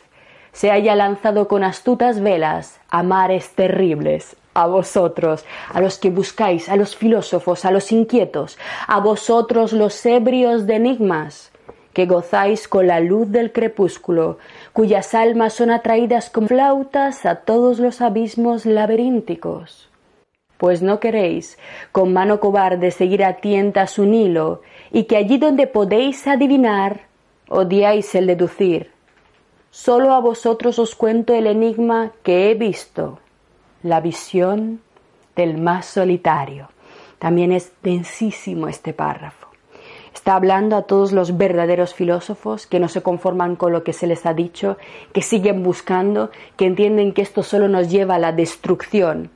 se 0.52 0.72
haya 0.72 0.96
lanzado 0.96 1.48
con 1.48 1.64
astutas 1.64 2.20
velas 2.20 2.80
a 2.90 3.04
mares 3.04 3.52
terribles, 3.52 4.36
a 4.56 4.66
vosotros, 4.66 5.46
a 5.72 5.80
los 5.82 6.00
que 6.00 6.10
buscáis, 6.10 6.68
a 6.68 6.76
los 6.76 6.96
filósofos, 6.96 7.64
a 7.64 7.72
los 7.72 7.92
inquietos, 7.92 8.58
a 8.88 9.00
vosotros 9.00 9.72
los 9.72 10.04
ebrios 10.06 10.66
de 10.66 10.78
enigmas, 10.78 11.52
que 11.94 12.08
gozáis 12.08 12.68
con 12.68 12.88
la 12.88 13.00
luz 13.00 13.32
del 13.32 13.52
crepúsculo, 13.52 14.40
cuyas 14.74 15.14
almas 15.14 15.54
son 15.54 15.70
atraídas 15.70 16.32
con 16.32 16.48
flautas 16.48 17.26
a 17.28 17.36
todos 17.36 17.78
los 17.78 18.02
abismos 18.02 18.66
laberínticos. 18.66 19.90
Pues 20.58 20.82
no 20.82 21.00
queréis, 21.00 21.58
con 21.92 22.14
mano 22.14 22.40
cobarde, 22.40 22.92
seguir 22.92 23.24
a 23.24 23.38
tientas 23.38 24.00
un 24.00 24.14
hilo 24.14 24.62
y 24.92 25.04
que 25.04 25.18
allí 25.18 25.38
donde 25.38 25.68
podéis 25.68 26.28
adivinar, 26.28 27.02
odiáis 27.48 28.16
el 28.16 28.28
deducir. 28.28 28.92
Solo 29.70 30.14
a 30.14 30.20
vosotros 30.20 30.80
os 30.80 30.96
cuento 30.96 31.36
el 31.36 31.46
enigma 31.46 32.12
que 32.24 32.50
he 32.50 32.56
visto, 32.56 33.20
la 33.84 34.02
visión 34.02 34.82
del 35.36 35.58
más 35.58 35.86
solitario. 35.86 36.70
También 37.20 37.52
es 37.52 37.72
densísimo 37.84 38.68
este 38.68 38.94
párrafo. 38.94 39.48
Está 40.14 40.36
hablando 40.36 40.76
a 40.76 40.82
todos 40.82 41.12
los 41.12 41.38
verdaderos 41.38 41.94
filósofos 41.94 42.66
que 42.66 42.80
no 42.80 42.88
se 42.90 43.04
conforman 43.04 43.56
con 43.56 43.72
lo 43.72 43.84
que 43.84 43.94
se 43.94 44.08
les 44.08 44.26
ha 44.26 44.34
dicho, 44.34 44.78
que 45.14 45.22
siguen 45.22 45.62
buscando, 45.62 46.32
que 46.56 46.66
entienden 46.66 47.14
que 47.14 47.22
esto 47.22 47.44
solo 47.44 47.68
nos 47.68 47.90
lleva 47.90 48.16
a 48.16 48.20
la 48.20 48.32
destrucción, 48.32 49.30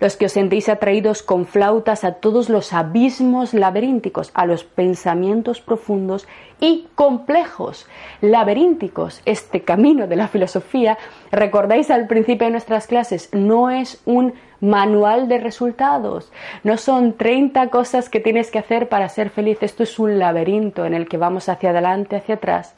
los 0.00 0.16
que 0.16 0.26
os 0.26 0.32
sentéis 0.32 0.68
atraídos 0.68 1.22
con 1.22 1.46
flautas 1.46 2.04
a 2.04 2.14
todos 2.14 2.48
los 2.48 2.72
abismos 2.72 3.54
laberínticos, 3.54 4.30
a 4.34 4.46
los 4.46 4.64
pensamientos 4.64 5.60
profundos 5.60 6.26
y 6.58 6.88
complejos, 6.94 7.86
laberínticos. 8.20 9.20
Este 9.26 9.62
camino 9.62 10.06
de 10.06 10.16
la 10.16 10.28
filosofía, 10.28 10.98
recordáis 11.30 11.90
al 11.90 12.06
principio 12.06 12.46
de 12.46 12.52
nuestras 12.52 12.86
clases, 12.86 13.28
no 13.32 13.70
es 13.70 14.00
un 14.06 14.34
manual 14.60 15.28
de 15.28 15.38
resultados, 15.38 16.32
no 16.64 16.76
son 16.76 17.14
30 17.14 17.68
cosas 17.68 18.08
que 18.08 18.20
tienes 18.20 18.50
que 18.50 18.58
hacer 18.58 18.88
para 18.88 19.08
ser 19.08 19.30
feliz, 19.30 19.58
esto 19.62 19.82
es 19.82 19.98
un 19.98 20.18
laberinto 20.18 20.84
en 20.84 20.94
el 20.94 21.08
que 21.08 21.16
vamos 21.16 21.48
hacia 21.48 21.70
adelante, 21.70 22.16
hacia 22.16 22.36
atrás 22.36 22.74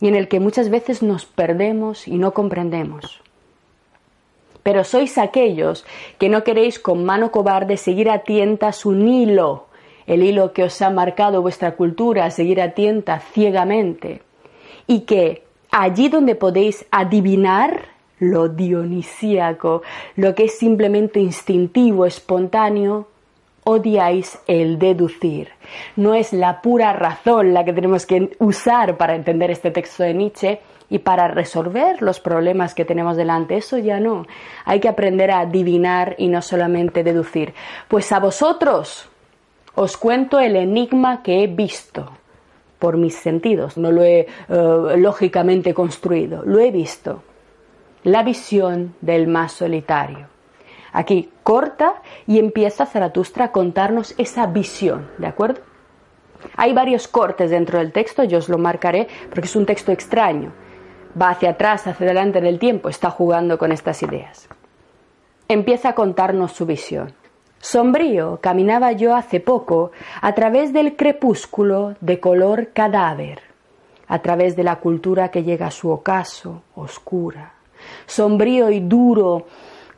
y 0.00 0.08
en 0.08 0.16
el 0.16 0.26
que 0.26 0.40
muchas 0.40 0.68
veces 0.68 1.00
nos 1.02 1.26
perdemos 1.26 2.08
y 2.08 2.18
no 2.18 2.34
comprendemos. 2.34 3.22
Pero 4.62 4.84
sois 4.84 5.18
aquellos 5.18 5.84
que 6.18 6.28
no 6.28 6.44
queréis 6.44 6.78
con 6.78 7.04
mano 7.04 7.30
cobarde 7.30 7.76
seguir 7.76 8.10
a 8.10 8.20
tientas 8.20 8.86
un 8.86 9.08
hilo, 9.08 9.66
el 10.06 10.22
hilo 10.22 10.52
que 10.52 10.64
os 10.64 10.80
ha 10.82 10.90
marcado 10.90 11.42
vuestra 11.42 11.72
cultura, 11.72 12.30
seguir 12.30 12.60
a 12.60 12.72
tientas 12.72 13.24
ciegamente, 13.32 14.22
y 14.86 15.00
que 15.00 15.44
allí 15.70 16.08
donde 16.08 16.34
podéis 16.34 16.86
adivinar 16.90 17.92
lo 18.18 18.48
dionisíaco, 18.48 19.82
lo 20.14 20.34
que 20.34 20.44
es 20.44 20.56
simplemente 20.56 21.18
instintivo, 21.18 22.06
espontáneo, 22.06 23.08
odiáis 23.64 24.38
el 24.46 24.78
deducir. 24.78 25.48
No 25.96 26.14
es 26.14 26.32
la 26.32 26.60
pura 26.62 26.92
razón 26.92 27.54
la 27.54 27.64
que 27.64 27.72
tenemos 27.72 28.06
que 28.06 28.36
usar 28.38 28.96
para 28.96 29.14
entender 29.14 29.50
este 29.50 29.70
texto 29.70 30.02
de 30.02 30.14
Nietzsche, 30.14 30.60
y 30.92 30.98
para 30.98 31.26
resolver 31.26 32.02
los 32.02 32.20
problemas 32.20 32.74
que 32.74 32.84
tenemos 32.84 33.16
delante. 33.16 33.56
Eso 33.56 33.78
ya 33.78 33.98
no. 33.98 34.26
Hay 34.66 34.78
que 34.78 34.90
aprender 34.90 35.30
a 35.30 35.40
adivinar 35.40 36.16
y 36.18 36.28
no 36.28 36.42
solamente 36.42 37.02
deducir. 37.02 37.54
Pues 37.88 38.12
a 38.12 38.20
vosotros 38.20 39.08
os 39.74 39.96
cuento 39.96 40.38
el 40.38 40.54
enigma 40.54 41.22
que 41.22 41.42
he 41.42 41.46
visto 41.46 42.12
por 42.78 42.98
mis 42.98 43.14
sentidos, 43.14 43.78
no 43.78 43.90
lo 43.90 44.02
he 44.02 44.26
eh, 44.26 44.96
lógicamente 44.98 45.72
construido, 45.72 46.42
lo 46.44 46.58
he 46.60 46.70
visto. 46.70 47.22
La 48.04 48.22
visión 48.22 48.94
del 49.00 49.28
más 49.28 49.52
solitario. 49.52 50.26
Aquí 50.92 51.30
corta 51.42 52.02
y 52.26 52.38
empieza 52.38 52.84
Zaratustra 52.84 53.46
a 53.46 53.52
contarnos 53.52 54.14
esa 54.18 54.46
visión, 54.46 55.08
¿de 55.16 55.28
acuerdo? 55.28 55.62
Hay 56.56 56.74
varios 56.74 57.08
cortes 57.08 57.48
dentro 57.48 57.78
del 57.78 57.92
texto, 57.92 58.24
yo 58.24 58.36
os 58.36 58.50
lo 58.50 58.58
marcaré 58.58 59.08
porque 59.30 59.46
es 59.46 59.56
un 59.56 59.64
texto 59.64 59.90
extraño 59.90 60.52
va 61.20 61.30
hacia 61.30 61.50
atrás, 61.50 61.86
hacia 61.86 62.06
adelante 62.06 62.38
en 62.38 62.46
el 62.46 62.58
tiempo, 62.58 62.88
está 62.88 63.10
jugando 63.10 63.58
con 63.58 63.72
estas 63.72 64.02
ideas. 64.02 64.48
Empieza 65.48 65.90
a 65.90 65.94
contarnos 65.94 66.52
su 66.52 66.66
visión. 66.66 67.12
Sombrío 67.58 68.38
caminaba 68.40 68.92
yo 68.92 69.14
hace 69.14 69.38
poco 69.38 69.92
a 70.20 70.34
través 70.34 70.72
del 70.72 70.96
crepúsculo 70.96 71.94
de 72.00 72.18
color 72.18 72.70
cadáver, 72.72 73.40
a 74.08 74.20
través 74.20 74.56
de 74.56 74.64
la 74.64 74.76
cultura 74.76 75.30
que 75.30 75.44
llega 75.44 75.68
a 75.68 75.70
su 75.70 75.90
ocaso, 75.90 76.62
oscura. 76.74 77.54
Sombrío 78.06 78.70
y 78.70 78.80
duro, 78.80 79.46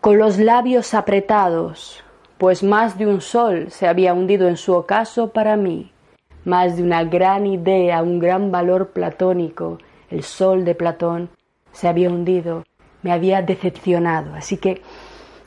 con 0.01 0.19
los 0.19 0.39
labios 0.39 0.93
apretados, 0.93 2.05
pues 2.37 2.63
más 2.63 2.99
de 2.99 3.07
un 3.07 3.21
sol 3.21 3.71
se 3.71 3.87
había 3.87 4.13
hundido 4.13 4.49
en 4.49 4.57
su 4.57 4.75
ocaso 4.75 5.29
para 5.29 5.57
mí, 5.57 5.91
más 6.45 6.77
de 6.77 6.83
una 6.83 7.05
gran 7.05 7.47
idea, 7.47 8.03
un 8.03 8.19
gran 8.19 8.51
valor 8.51 8.89
platónico 8.89 9.79
el 10.11 10.23
sol 10.23 10.65
de 10.65 10.75
Platón 10.75 11.31
se 11.73 11.89
había 11.89 12.11
hundido, 12.11 12.65
me 13.03 13.13
había 13.13 13.43
decepcionado, 13.43 14.35
así 14.35 14.57
que 14.57 14.83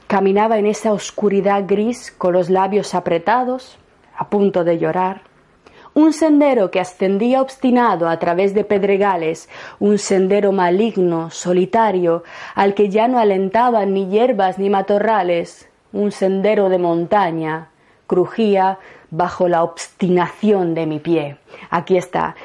caminaba 0.07 0.57
en 0.57 0.65
esa 0.65 0.93
oscuridad 0.93 1.65
gris 1.67 2.11
con 2.11 2.33
los 2.33 2.49
labios 2.49 2.95
apretados, 2.95 3.77
a 4.15 4.29
punto 4.29 4.63
de 4.63 4.77
llorar. 4.77 5.21
Un 5.93 6.13
sendero 6.13 6.69
que 6.69 6.79
ascendía 6.79 7.41
obstinado 7.41 8.07
a 8.07 8.19
través 8.19 8.53
de 8.53 8.63
pedregales, 8.63 9.49
un 9.79 9.97
sendero 9.97 10.51
maligno, 10.51 11.31
solitario, 11.31 12.23
al 12.53 12.75
que 12.75 12.89
ya 12.89 13.07
no 13.07 13.17
alentaban 13.17 13.93
ni 13.93 14.07
hierbas 14.07 14.59
ni 14.59 14.69
matorrales, 14.69 15.69
un 15.93 16.11
sendero 16.11 16.69
de 16.69 16.77
montaña, 16.77 17.69
crujía 18.05 18.77
bajo 19.09 19.47
la 19.47 19.63
obstinación 19.63 20.75
de 20.75 20.85
mi 20.85 20.99
pie. 20.99 21.37
Aquí 21.69 21.97
está, 21.97 22.35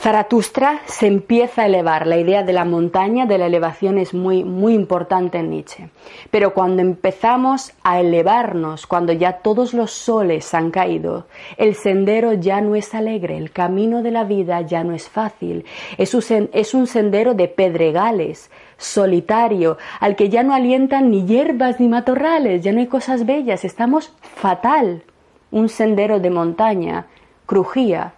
Zaratustra 0.00 0.82
se 0.86 1.08
empieza 1.08 1.62
a 1.62 1.66
elevar. 1.66 2.06
La 2.06 2.18
idea 2.18 2.44
de 2.44 2.52
la 2.52 2.64
montaña, 2.64 3.26
de 3.26 3.36
la 3.36 3.46
elevación, 3.46 3.98
es 3.98 4.14
muy, 4.14 4.44
muy 4.44 4.72
importante 4.72 5.38
en 5.38 5.50
Nietzsche. 5.50 5.90
Pero 6.30 6.54
cuando 6.54 6.82
empezamos 6.82 7.72
a 7.82 7.98
elevarnos, 7.98 8.86
cuando 8.86 9.12
ya 9.12 9.38
todos 9.38 9.74
los 9.74 9.90
soles 9.90 10.54
han 10.54 10.70
caído, 10.70 11.26
el 11.56 11.74
sendero 11.74 12.32
ya 12.34 12.60
no 12.60 12.76
es 12.76 12.94
alegre, 12.94 13.36
el 13.38 13.50
camino 13.50 14.00
de 14.04 14.12
la 14.12 14.22
vida 14.22 14.60
ya 14.60 14.84
no 14.84 14.94
es 14.94 15.08
fácil. 15.08 15.64
Es 15.96 16.14
un, 16.14 16.86
sendero 16.86 17.34
de 17.34 17.48
pedregales, 17.48 18.52
solitario, 18.76 19.78
al 19.98 20.14
que 20.14 20.28
ya 20.28 20.44
no 20.44 20.54
alientan 20.54 21.10
ni 21.10 21.26
hierbas 21.26 21.80
ni 21.80 21.88
matorrales, 21.88 22.62
ya 22.62 22.70
no 22.70 22.78
hay 22.78 22.86
cosas 22.86 23.26
bellas, 23.26 23.64
estamos 23.64 24.14
fatal. 24.20 25.02
Un 25.50 25.68
sendero 25.68 26.20
de 26.20 26.30
montaña, 26.30 27.06
crujía, 27.46 28.12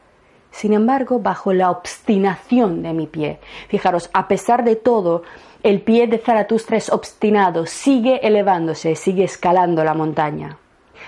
sin 0.50 0.73
embargo, 0.73 1.21
bajo 1.21 1.52
la 1.52 1.71
obstinación 1.71 2.83
de 2.83 2.92
mi 2.92 3.07
pie. 3.07 3.38
Fijaros, 3.69 4.11
a 4.12 4.28
pesar 4.28 4.64
de 4.64 4.76
todo, 4.76 5.23
el 5.62 5.83
pie 5.83 6.07
de 6.07 6.19
Zaratustra 6.19 6.76
es 6.76 6.90
obstinado, 6.90 7.66
sigue 7.66 8.26
elevándose, 8.26 8.97
sigue 8.97 9.25
escalando 9.25 9.85
la 9.85 9.95
montaña. 9.95 10.57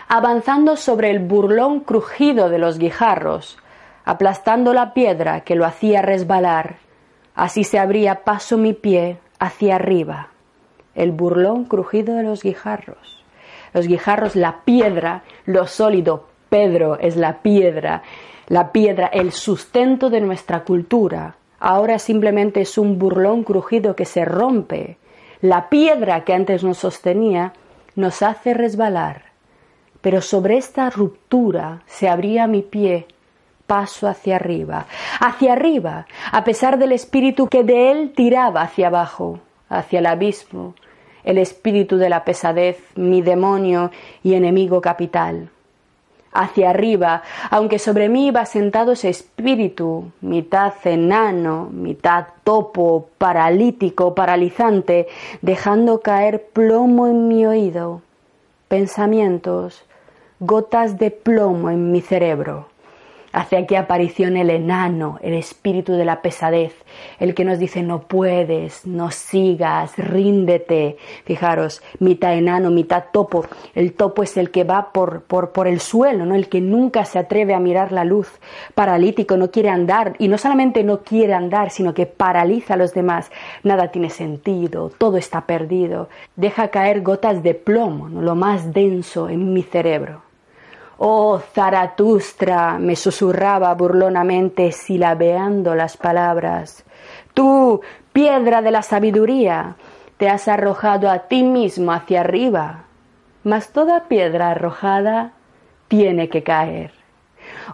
Avanzando 0.09 0.77
sobre 0.77 1.11
el 1.11 1.21
burlón 1.21 1.81
crujido 1.81 2.51
de 2.51 2.59
los 2.59 2.79
guijarros, 2.79 3.59
aplastando 4.05 4.75
la 4.75 4.95
piedra 4.95 5.41
que 5.41 5.55
lo 5.55 5.65
hacía 5.65 6.03
resbalar, 6.03 6.77
así 7.35 7.65
se 7.65 7.79
abría 7.79 8.25
paso 8.25 8.59
mi 8.59 8.75
pie 8.75 9.19
hacia 9.39 9.77
arriba. 9.77 10.29
El 10.95 11.13
burlón 11.13 11.65
crujido 11.65 12.15
de 12.15 12.23
los 12.23 12.43
guijarros. 12.43 13.25
Los 13.73 13.87
guijarros, 13.87 14.37
la 14.37 14.61
piedra, 14.65 15.23
lo 15.47 15.67
sólido, 15.67 16.27
Pedro 16.51 16.99
es 16.99 17.17
la 17.17 17.39
piedra, 17.39 18.03
la 18.53 18.71
piedra, 18.71 19.07
el 19.07 19.33
sustento 19.33 20.11
de 20.11 20.21
nuestra 20.21 20.63
cultura, 20.63 21.37
ahora 21.59 21.99
simplemente 21.99 22.61
es 22.61 22.77
un 22.77 22.99
burlón 22.99 23.45
crujido 23.45 23.97
que 23.97 24.05
se 24.05 24.27
rompe. 24.27 24.99
La 25.41 25.71
piedra 25.71 26.23
que 26.25 26.35
antes 26.35 26.63
nos 26.63 26.77
sostenía 26.77 27.55
nos 27.97 28.21
hace 28.21 28.53
resbalar. 28.53 29.23
Pero 30.03 30.21
sobre 30.21 30.59
esta 30.59 30.91
ruptura 30.91 31.81
se 31.87 32.11
abría 32.11 32.47
mi 32.47 32.61
pie, 32.61 33.07
paso 33.67 34.07
hacia 34.07 34.37
arriba, 34.37 34.85
hacia 35.19 35.55
arriba, 35.55 36.05
a 36.31 36.45
pesar 36.45 36.79
del 36.79 36.93
espíritu 36.93 37.49
que 37.49 37.65
de 37.65 37.91
él 37.91 38.13
tiraba 38.15 38.61
hacia 38.61 38.89
abajo, 38.89 39.41
hacia 39.71 40.01
el 40.01 40.05
abismo, 40.05 40.75
el 41.25 41.39
espíritu 41.39 41.97
de 41.97 42.11
la 42.11 42.23
pesadez, 42.23 42.77
mi 42.97 43.23
demonio 43.23 43.91
y 44.23 44.35
enemigo 44.35 44.83
capital 44.83 45.49
hacia 46.33 46.71
arriba, 46.71 47.23
aunque 47.51 47.79
sobre 47.79 48.09
mí 48.09 48.29
iba 48.29 48.45
sentado 48.47 48.93
ese 48.93 49.09
espíritu, 49.09 50.11
mitad 50.21 50.73
enano, 50.85 51.69
mitad 51.71 52.27
topo, 52.45 53.09
paralítico, 53.19 54.15
paralizante, 54.15 55.07
dejando 55.43 56.01
caer 56.01 56.43
plomo 56.53 57.07
en 57.07 57.29
mi 57.29 57.47
oído, 57.47 58.03
pensamientos, 58.69 59.85
gotas 60.41 60.99
de 60.99 61.11
plomo 61.11 61.71
en 61.71 61.93
mi 61.93 62.01
cerebro. 62.01 62.72
Hace 63.33 63.57
aquí 63.57 63.77
aparición 63.77 64.37
el 64.37 64.51
enano, 64.51 65.19
el 65.23 65.33
espíritu 65.33 65.95
de 65.95 66.05
la 66.05 66.21
pesadez, 66.21 66.75
el 67.19 67.35
que 67.35 67.47
nos 67.47 67.59
dice 67.59 67.83
no 67.83 68.03
puedes, 68.03 68.87
no 68.87 69.11
sigas, 69.11 69.97
ríndete. 69.97 70.99
Fijaros, 71.25 71.83
mitad 71.99 72.35
enano, 72.35 72.71
mitad 72.71 73.05
topo. 73.11 73.47
El 73.75 73.95
topo 73.95 74.23
es 74.23 74.37
el 74.37 74.51
que 74.51 74.65
va 74.65 74.93
por, 74.93 75.23
por, 75.23 75.53
por 75.53 75.67
el 75.67 75.81
suelo, 75.81 76.27
¿no? 76.27 76.35
El 76.35 76.51
que 76.51 76.61
nunca 76.61 77.07
se 77.07 77.19
atreve 77.19 77.55
a 77.55 77.61
mirar 77.61 77.91
la 77.91 78.05
luz. 78.05 78.29
Paralítico, 78.75 79.39
no 79.39 79.51
quiere 79.51 79.71
andar. 79.71 80.15
Y 80.19 80.29
no 80.29 80.37
solamente 80.37 80.85
no 80.85 81.01
quiere 81.03 81.33
andar, 81.33 81.71
sino 81.71 81.95
que 81.95 82.05
paraliza 82.05 82.75
a 82.75 82.77
los 82.77 82.93
demás. 82.93 83.31
Nada 83.63 83.89
tiene 83.89 84.11
sentido, 84.11 84.91
todo 84.99 85.17
está 85.17 85.47
perdido. 85.47 86.11
Deja 86.37 86.69
caer 86.69 87.01
gotas 87.01 87.43
de 87.43 87.55
plomo, 87.55 88.09
lo 88.09 88.35
más 88.35 88.75
denso 88.75 89.31
en 89.31 89.55
mi 89.55 89.63
cerebro. 89.63 90.32
Oh 91.05 91.41
Zaratustra, 91.41 92.79
me 92.79 92.95
susurraba 92.95 93.75
burlonamente 93.75 94.71
silabeando 94.71 95.75
las 95.75 95.97
palabras. 95.97 96.85
Tú, 97.35 97.81
piedra 98.13 98.63
de 98.63 98.71
la 98.71 98.83
sabiduría, 98.83 99.75
te 100.17 100.29
has 100.29 100.47
arrojado 100.47 101.11
a 101.11 101.27
ti 101.27 101.43
mismo 101.43 101.91
hacia 101.91 102.21
arriba, 102.21 102.85
mas 103.43 103.71
toda 103.71 104.05
piedra 104.05 104.53
arrojada 104.53 105.33
tiene 105.89 106.29
que 106.29 106.45
caer. 106.45 106.93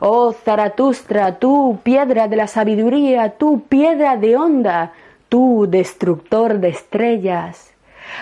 Oh 0.00 0.32
Zaratustra, 0.32 1.38
tú, 1.38 1.80
piedra 1.82 2.28
de 2.28 2.36
la 2.36 2.46
sabiduría, 2.46 3.36
tú, 3.36 3.64
piedra 3.68 4.16
de 4.16 4.38
onda, 4.38 4.92
tú, 5.28 5.66
destructor 5.68 6.60
de 6.60 6.70
estrellas, 6.70 7.74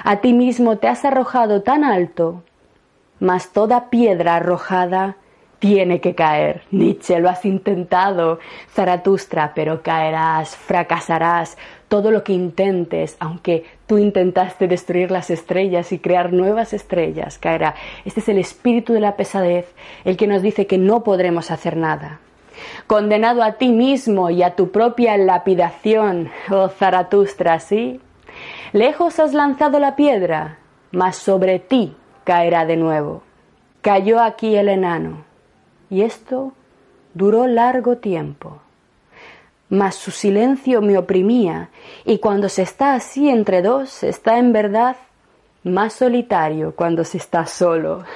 a 0.03 0.17
ti 0.17 0.33
mismo 0.33 0.79
te 0.79 0.89
has 0.89 1.05
arrojado 1.05 1.63
tan 1.63 1.85
alto 1.85 2.43
mas 3.21 3.53
toda 3.53 3.91
piedra 3.91 4.37
arrojada 4.37 5.17
tiene 5.59 6.01
que 6.01 6.15
caer. 6.15 6.63
Nietzsche, 6.71 7.19
lo 7.19 7.29
has 7.29 7.45
intentado, 7.45 8.39
Zaratustra, 8.73 9.53
pero 9.55 9.83
caerás, 9.83 10.57
fracasarás. 10.57 11.57
Todo 11.89 12.11
lo 12.11 12.25
que 12.25 12.33
intentes, 12.33 13.17
aunque 13.21 13.65
tú 13.87 13.97
intentaste 13.99 14.69
destruir 14.69 15.11
las 15.11 15.31
estrellas 15.31 15.93
y 15.93 15.99
crear 15.99 16.33
nuevas 16.33 16.73
estrellas, 16.73 17.39
caerá. 17.39 17.75
Este 18.05 18.21
es 18.21 18.29
el 18.29 18.39
espíritu 18.39 18.93
de 18.93 19.01
la 19.01 19.17
pesadez, 19.17 19.73
el 20.05 20.17
que 20.17 20.27
nos 20.27 20.43
dice 20.43 20.67
que 20.67 20.79
no 20.79 21.03
podremos 21.03 21.51
hacer 21.51 21.77
nada. 21.77 22.21
Condenado 22.87 23.43
a 23.43 23.53
ti 23.53 23.69
mismo 23.69 24.31
y 24.31 24.43
a 24.43 24.57
tu 24.57 24.71
propia 24.71 25.17
lapidación, 25.17 26.31
oh 26.51 26.69
Zaratustra, 26.69 27.61
¿sí? 27.61 28.01
Lejos 28.73 29.21
has 29.21 29.33
lanzado 29.35 29.79
la 29.79 29.95
piedra, 29.95 30.59
mas 30.91 31.17
sobre 31.17 31.59
ti 31.59 31.95
caerá 32.27 32.67
de 32.67 32.77
nuevo. 32.77 33.23
Cayó 33.83 34.21
aquí 34.21 34.57
el 34.57 34.69
enano, 34.69 35.25
y 35.89 36.03
esto 36.03 36.53
duró 37.15 37.47
largo 37.47 37.99
tiempo. 37.99 38.59
Mas 39.69 39.95
su 39.95 40.11
silencio 40.11 40.83
me 40.83 40.99
oprimía, 40.99 41.71
y 42.05 42.19
cuando 42.19 42.49
se 42.49 42.63
está 42.63 42.95
así 42.95 43.29
entre 43.29 43.63
dos, 43.63 44.03
está 44.03 44.39
en 44.39 44.53
verdad 44.53 44.97
más 45.63 45.93
solitario 45.93 46.75
cuando 46.75 47.05
se 47.05 47.17
está 47.17 47.47
solo. 47.47 48.05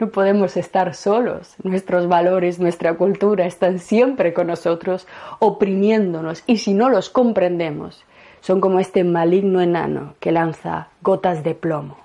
No 0.00 0.08
podemos 0.08 0.56
estar 0.56 0.92
solos. 0.92 1.54
Nuestros 1.62 2.08
valores, 2.08 2.58
nuestra 2.58 2.94
cultura 2.94 3.46
están 3.46 3.78
siempre 3.78 4.34
con 4.34 4.48
nosotros, 4.48 5.06
oprimiéndonos, 5.38 6.42
y 6.48 6.56
si 6.56 6.74
no 6.74 6.90
los 6.90 7.10
comprendemos, 7.10 8.04
son 8.40 8.60
como 8.60 8.80
este 8.80 9.04
maligno 9.04 9.60
enano 9.60 10.14
que 10.18 10.32
lanza 10.32 10.88
gotas 11.00 11.44
de 11.44 11.54
plomo 11.54 12.03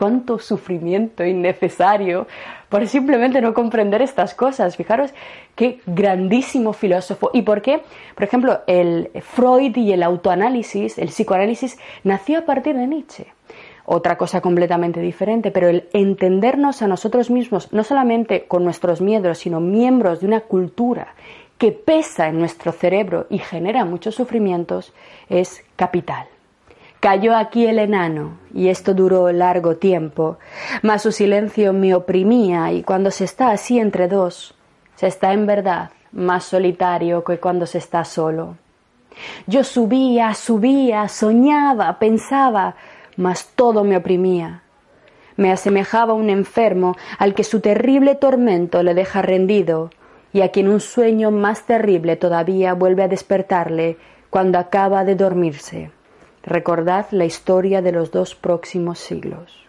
cuánto 0.00 0.38
sufrimiento 0.38 1.26
innecesario 1.26 2.26
por 2.70 2.86
simplemente 2.86 3.42
no 3.42 3.52
comprender 3.52 4.00
estas 4.00 4.34
cosas. 4.34 4.74
Fijaros 4.74 5.12
qué 5.54 5.80
grandísimo 5.84 6.72
filósofo. 6.72 7.30
¿Y 7.34 7.42
por 7.42 7.60
qué? 7.60 7.82
Por 8.14 8.24
ejemplo, 8.24 8.60
el 8.66 9.10
Freud 9.20 9.76
y 9.76 9.92
el 9.92 10.02
autoanálisis, 10.02 10.96
el 10.96 11.08
psicoanálisis, 11.08 11.78
nació 12.02 12.38
a 12.38 12.46
partir 12.46 12.76
de 12.76 12.86
Nietzsche. 12.86 13.26
Otra 13.84 14.16
cosa 14.16 14.40
completamente 14.40 15.02
diferente, 15.02 15.50
pero 15.50 15.68
el 15.68 15.86
entendernos 15.92 16.80
a 16.80 16.88
nosotros 16.88 17.28
mismos, 17.28 17.70
no 17.70 17.84
solamente 17.84 18.44
con 18.44 18.64
nuestros 18.64 19.02
miedos, 19.02 19.36
sino 19.36 19.60
miembros 19.60 20.20
de 20.20 20.28
una 20.28 20.40
cultura 20.40 21.08
que 21.58 21.72
pesa 21.72 22.28
en 22.28 22.38
nuestro 22.38 22.72
cerebro 22.72 23.26
y 23.28 23.36
genera 23.36 23.84
muchos 23.84 24.14
sufrimientos, 24.14 24.94
es 25.28 25.62
capital. 25.76 26.26
Cayó 27.00 27.34
aquí 27.34 27.66
el 27.66 27.78
enano, 27.78 28.36
y 28.52 28.68
esto 28.68 28.92
duró 28.92 29.32
largo 29.32 29.76
tiempo, 29.76 30.36
mas 30.82 31.00
su 31.00 31.12
silencio 31.12 31.72
me 31.72 31.94
oprimía, 31.94 32.72
y 32.72 32.82
cuando 32.82 33.10
se 33.10 33.24
está 33.24 33.52
así 33.52 33.78
entre 33.78 34.06
dos, 34.06 34.54
se 34.96 35.06
está 35.06 35.32
en 35.32 35.46
verdad 35.46 35.92
más 36.12 36.44
solitario 36.44 37.24
que 37.24 37.38
cuando 37.38 37.64
se 37.64 37.78
está 37.78 38.04
solo. 38.04 38.56
Yo 39.46 39.64
subía, 39.64 40.34
subía, 40.34 41.08
soñaba, 41.08 41.98
pensaba, 41.98 42.74
mas 43.16 43.48
todo 43.54 43.82
me 43.82 43.96
oprimía. 43.96 44.62
Me 45.36 45.52
asemejaba 45.52 46.12
a 46.12 46.16
un 46.16 46.28
enfermo 46.28 46.98
al 47.18 47.34
que 47.34 47.44
su 47.44 47.60
terrible 47.60 48.14
tormento 48.14 48.82
le 48.82 48.92
deja 48.92 49.22
rendido, 49.22 49.90
y 50.34 50.42
a 50.42 50.50
quien 50.50 50.68
un 50.68 50.80
sueño 50.80 51.30
más 51.30 51.62
terrible 51.62 52.16
todavía 52.16 52.74
vuelve 52.74 53.04
a 53.04 53.08
despertarle 53.08 53.96
cuando 54.28 54.58
acaba 54.58 55.04
de 55.04 55.16
dormirse. 55.16 55.90
Recordad 56.42 57.06
la 57.10 57.24
historia 57.24 57.82
de 57.82 57.92
los 57.92 58.10
dos 58.10 58.34
próximos 58.34 58.98
siglos. 58.98 59.66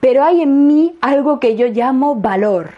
Pero 0.00 0.22
hay 0.24 0.42
en 0.42 0.66
mí 0.66 0.96
algo 1.00 1.40
que 1.40 1.56
yo 1.56 1.66
llamo 1.66 2.16
valor. 2.16 2.70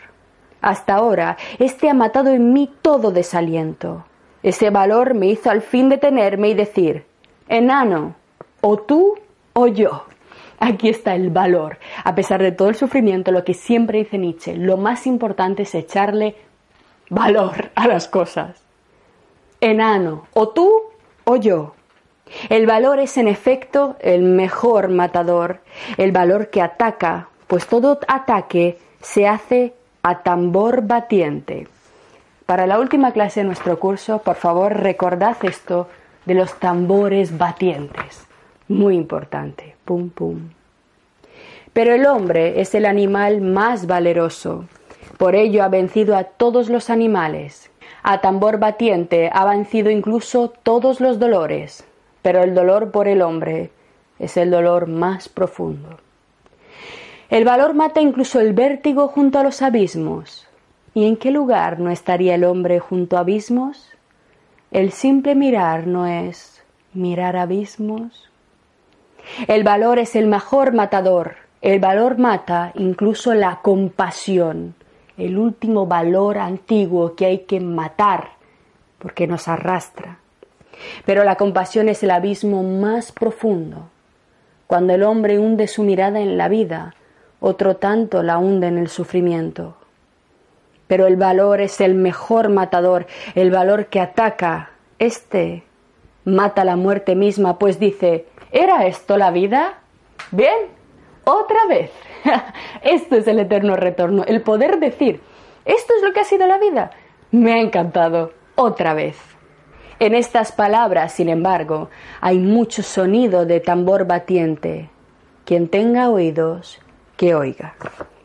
Hasta 0.60 0.94
ahora, 0.94 1.36
este 1.58 1.88
ha 1.88 1.94
matado 1.94 2.30
en 2.30 2.52
mí 2.52 2.72
todo 2.82 3.10
desaliento. 3.10 4.04
Ese 4.42 4.70
valor 4.70 5.14
me 5.14 5.26
hizo 5.26 5.50
al 5.50 5.62
fin 5.62 5.88
detenerme 5.88 6.48
y 6.48 6.54
decir, 6.54 7.04
enano, 7.48 8.14
o 8.60 8.78
tú 8.78 9.14
o 9.52 9.66
yo. 9.66 10.04
Aquí 10.60 10.88
está 10.88 11.14
el 11.14 11.30
valor. 11.30 11.78
A 12.04 12.14
pesar 12.14 12.42
de 12.42 12.52
todo 12.52 12.68
el 12.68 12.74
sufrimiento, 12.74 13.30
lo 13.30 13.44
que 13.44 13.54
siempre 13.54 13.98
dice 13.98 14.18
Nietzsche, 14.18 14.56
lo 14.56 14.76
más 14.76 15.06
importante 15.06 15.62
es 15.62 15.74
echarle 15.74 16.36
valor 17.10 17.70
a 17.74 17.86
las 17.86 18.08
cosas. 18.08 18.62
Enano, 19.60 20.26
o 20.34 20.48
tú 20.48 20.70
o 21.24 21.36
yo. 21.36 21.74
El 22.48 22.66
valor 22.66 22.98
es 22.98 23.16
en 23.16 23.28
efecto 23.28 23.96
el 24.00 24.22
mejor 24.22 24.88
matador, 24.88 25.60
el 25.96 26.12
valor 26.12 26.50
que 26.50 26.62
ataca, 26.62 27.28
pues 27.46 27.66
todo 27.66 27.98
ataque 28.08 28.78
se 29.00 29.26
hace 29.26 29.74
a 30.02 30.22
tambor 30.22 30.82
batiente. 30.82 31.66
Para 32.46 32.66
la 32.66 32.78
última 32.78 33.12
clase 33.12 33.40
de 33.40 33.46
nuestro 33.46 33.78
curso, 33.78 34.18
por 34.20 34.36
favor, 34.36 34.74
recordad 34.74 35.36
esto 35.42 35.88
de 36.24 36.34
los 36.34 36.58
tambores 36.58 37.36
batientes. 37.36 38.26
Muy 38.68 38.94
importante. 38.94 39.76
Pum, 39.84 40.10
pum. 40.10 40.50
Pero 41.72 41.94
el 41.94 42.06
hombre 42.06 42.60
es 42.60 42.74
el 42.74 42.86
animal 42.86 43.40
más 43.40 43.86
valeroso. 43.86 44.66
Por 45.16 45.34
ello 45.34 45.62
ha 45.62 45.68
vencido 45.68 46.16
a 46.16 46.24
todos 46.24 46.68
los 46.68 46.90
animales. 46.90 47.70
A 48.02 48.20
tambor 48.20 48.58
batiente 48.58 49.30
ha 49.32 49.44
vencido 49.44 49.90
incluso 49.90 50.52
todos 50.62 51.00
los 51.00 51.18
dolores, 51.18 51.84
pero 52.22 52.42
el 52.42 52.54
dolor 52.54 52.90
por 52.90 53.09
el 53.09 53.22
hombre 53.22 53.70
es 54.18 54.37
el 54.37 54.50
dolor 54.50 54.87
más 54.87 55.28
profundo. 55.28 55.98
El 57.31 57.44
valor 57.44 57.74
mata 57.74 58.00
incluso 58.00 58.40
el 58.40 58.52
vértigo 58.52 59.09
junto 59.09 59.38
a 59.38 59.42
los 59.42 59.61
abismos. 59.62 60.46
¿Y 60.94 61.07
en 61.07 61.16
qué 61.16 61.31
lugar 61.31 61.78
no 61.78 61.90
estaría 61.90 62.35
el 62.35 62.44
hombre 62.44 62.81
junto 62.81 63.16
a 63.16 63.20
abismos? 63.20 63.90
El 64.70 64.92
simple 64.92 65.35
mirar 65.35 65.87
no 65.87 66.07
es 66.07 66.62
mirar 66.94 67.37
abismos. 67.37 68.31
El 69.46 69.62
valor 69.62 69.98
es 69.98 70.16
el 70.16 70.26
mejor 70.26 70.72
matador. 70.72 71.37
El 71.61 71.81
valor 71.81 72.18
mata 72.18 72.72
incluso 72.74 73.35
la 73.35 73.61
compasión, 73.62 74.74
el 75.16 75.38
último 75.38 75.87
valor 75.87 76.38
antiguo 76.38 77.14
que 77.14 77.26
hay 77.26 77.38
que 77.40 77.61
matar 77.61 78.31
porque 78.98 79.26
nos 79.26 79.48
arrastra. 79.48 80.18
Pero 81.04 81.24
la 81.24 81.36
compasión 81.36 81.88
es 81.88 82.02
el 82.02 82.10
abismo 82.10 82.62
más 82.62 83.12
profundo. 83.12 83.90
Cuando 84.66 84.92
el 84.92 85.02
hombre 85.02 85.38
hunde 85.38 85.66
su 85.66 85.82
mirada 85.82 86.20
en 86.20 86.36
la 86.36 86.48
vida, 86.48 86.94
otro 87.40 87.76
tanto 87.76 88.22
la 88.22 88.38
hunde 88.38 88.66
en 88.66 88.78
el 88.78 88.88
sufrimiento. 88.88 89.76
Pero 90.86 91.06
el 91.06 91.16
valor 91.16 91.60
es 91.60 91.80
el 91.80 91.94
mejor 91.94 92.48
matador, 92.48 93.06
el 93.34 93.50
valor 93.50 93.86
que 93.86 94.00
ataca. 94.00 94.70
Este 94.98 95.64
mata 96.24 96.64
la 96.64 96.76
muerte 96.76 97.14
misma, 97.14 97.58
pues 97.58 97.78
dice, 97.78 98.26
¿era 98.52 98.86
esto 98.86 99.16
la 99.16 99.30
vida? 99.30 99.78
Bien, 100.30 100.68
otra 101.24 101.66
vez. 101.68 101.90
esto 102.82 103.16
es 103.16 103.26
el 103.26 103.38
eterno 103.38 103.76
retorno, 103.76 104.24
el 104.24 104.42
poder 104.42 104.78
decir, 104.78 105.20
¿esto 105.64 105.94
es 105.96 106.02
lo 106.02 106.12
que 106.12 106.20
ha 106.20 106.24
sido 106.24 106.46
la 106.46 106.58
vida? 106.58 106.90
Me 107.30 107.52
ha 107.52 107.58
encantado, 107.58 108.32
otra 108.54 108.94
vez. 108.94 109.16
En 110.00 110.14
estas 110.14 110.52
palabras, 110.52 111.12
sin 111.12 111.28
embargo, 111.28 111.90
hay 112.20 112.38
mucho 112.38 112.84
sonido 112.84 113.46
de 113.46 113.58
tambor 113.58 114.06
batiente. 114.06 114.90
Quien 115.44 115.68
tenga 115.68 116.08
oídos, 116.08 116.78
que 117.16 117.34
oiga. 117.34 117.74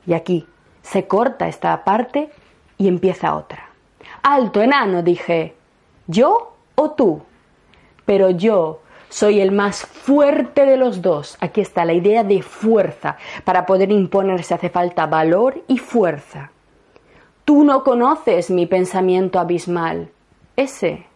Y 0.06 0.14
aquí 0.14 0.46
se 0.84 1.08
corta 1.08 1.48
esta 1.48 1.84
parte 1.84 2.30
y 2.78 2.88
empieza 2.88 3.36
otra. 3.36 3.70
Alto, 4.22 4.62
enano, 4.62 5.02
dije. 5.02 5.56
¿Yo 6.06 6.54
o 6.76 6.92
tú? 6.92 7.24
Pero 8.06 8.30
yo 8.30 8.82
soy 9.10 9.40
el 9.40 9.52
más 9.52 9.84
fuerte 9.84 10.66
de 10.66 10.78
los 10.78 11.02
dos. 11.02 11.38
Aquí 11.40 11.62
está 11.62 11.86
la 11.86 11.94
idea 11.94 12.24
de 12.24 12.44
fuerza. 12.44 13.18
Para 13.46 13.66
poder 13.66 13.92
imponerse 13.92 14.54
hace 14.54 14.70
falta 14.70 15.08
valor 15.08 15.64
y 15.68 15.80
fuerza. 15.80 16.52
Tú 17.46 17.64
no 17.64 17.84
conoces 17.84 18.52
mi 18.52 18.68
pensamiento 18.68 19.40
abismal. 19.40 20.10
Ese 20.56 21.08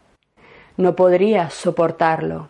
no 0.78 0.96
podrías 0.96 1.54
soportarlo. 1.54 2.50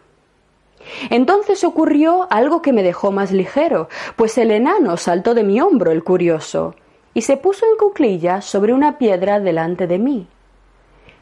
Entonces 1.10 1.64
ocurrió 1.64 2.28
algo 2.30 2.62
que 2.62 2.74
me 2.74 2.84
dejó 2.84 3.12
más 3.12 3.32
ligero, 3.32 3.90
pues 4.16 4.38
el 4.38 4.52
enano 4.52 4.98
saltó 4.98 5.34
de 5.34 5.44
mi 5.44 5.60
hombro 5.60 5.92
el 5.92 6.04
curioso 6.04 6.76
y 7.14 7.22
se 7.22 7.38
puso 7.38 7.66
en 7.66 7.78
cuclillas 7.78 8.46
sobre 8.46 8.74
una 8.74 8.98
piedra 8.98 9.40
delante 9.40 9.88
de 9.88 9.98
mí. 9.98 10.28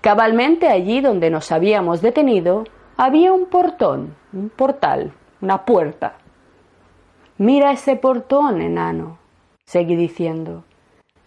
Cabalmente 0.01 0.67
allí 0.67 1.01
donde 1.01 1.29
nos 1.29 1.51
habíamos 1.51 2.01
detenido 2.01 2.65
había 2.97 3.33
un 3.33 3.47
portón, 3.47 4.15
un 4.33 4.49
portal, 4.49 5.13
una 5.41 5.65
puerta. 5.65 6.17
Mira 7.37 7.71
ese 7.71 7.95
portón, 7.95 8.61
enano, 8.61 9.17
seguí 9.65 9.95
diciendo. 9.95 10.63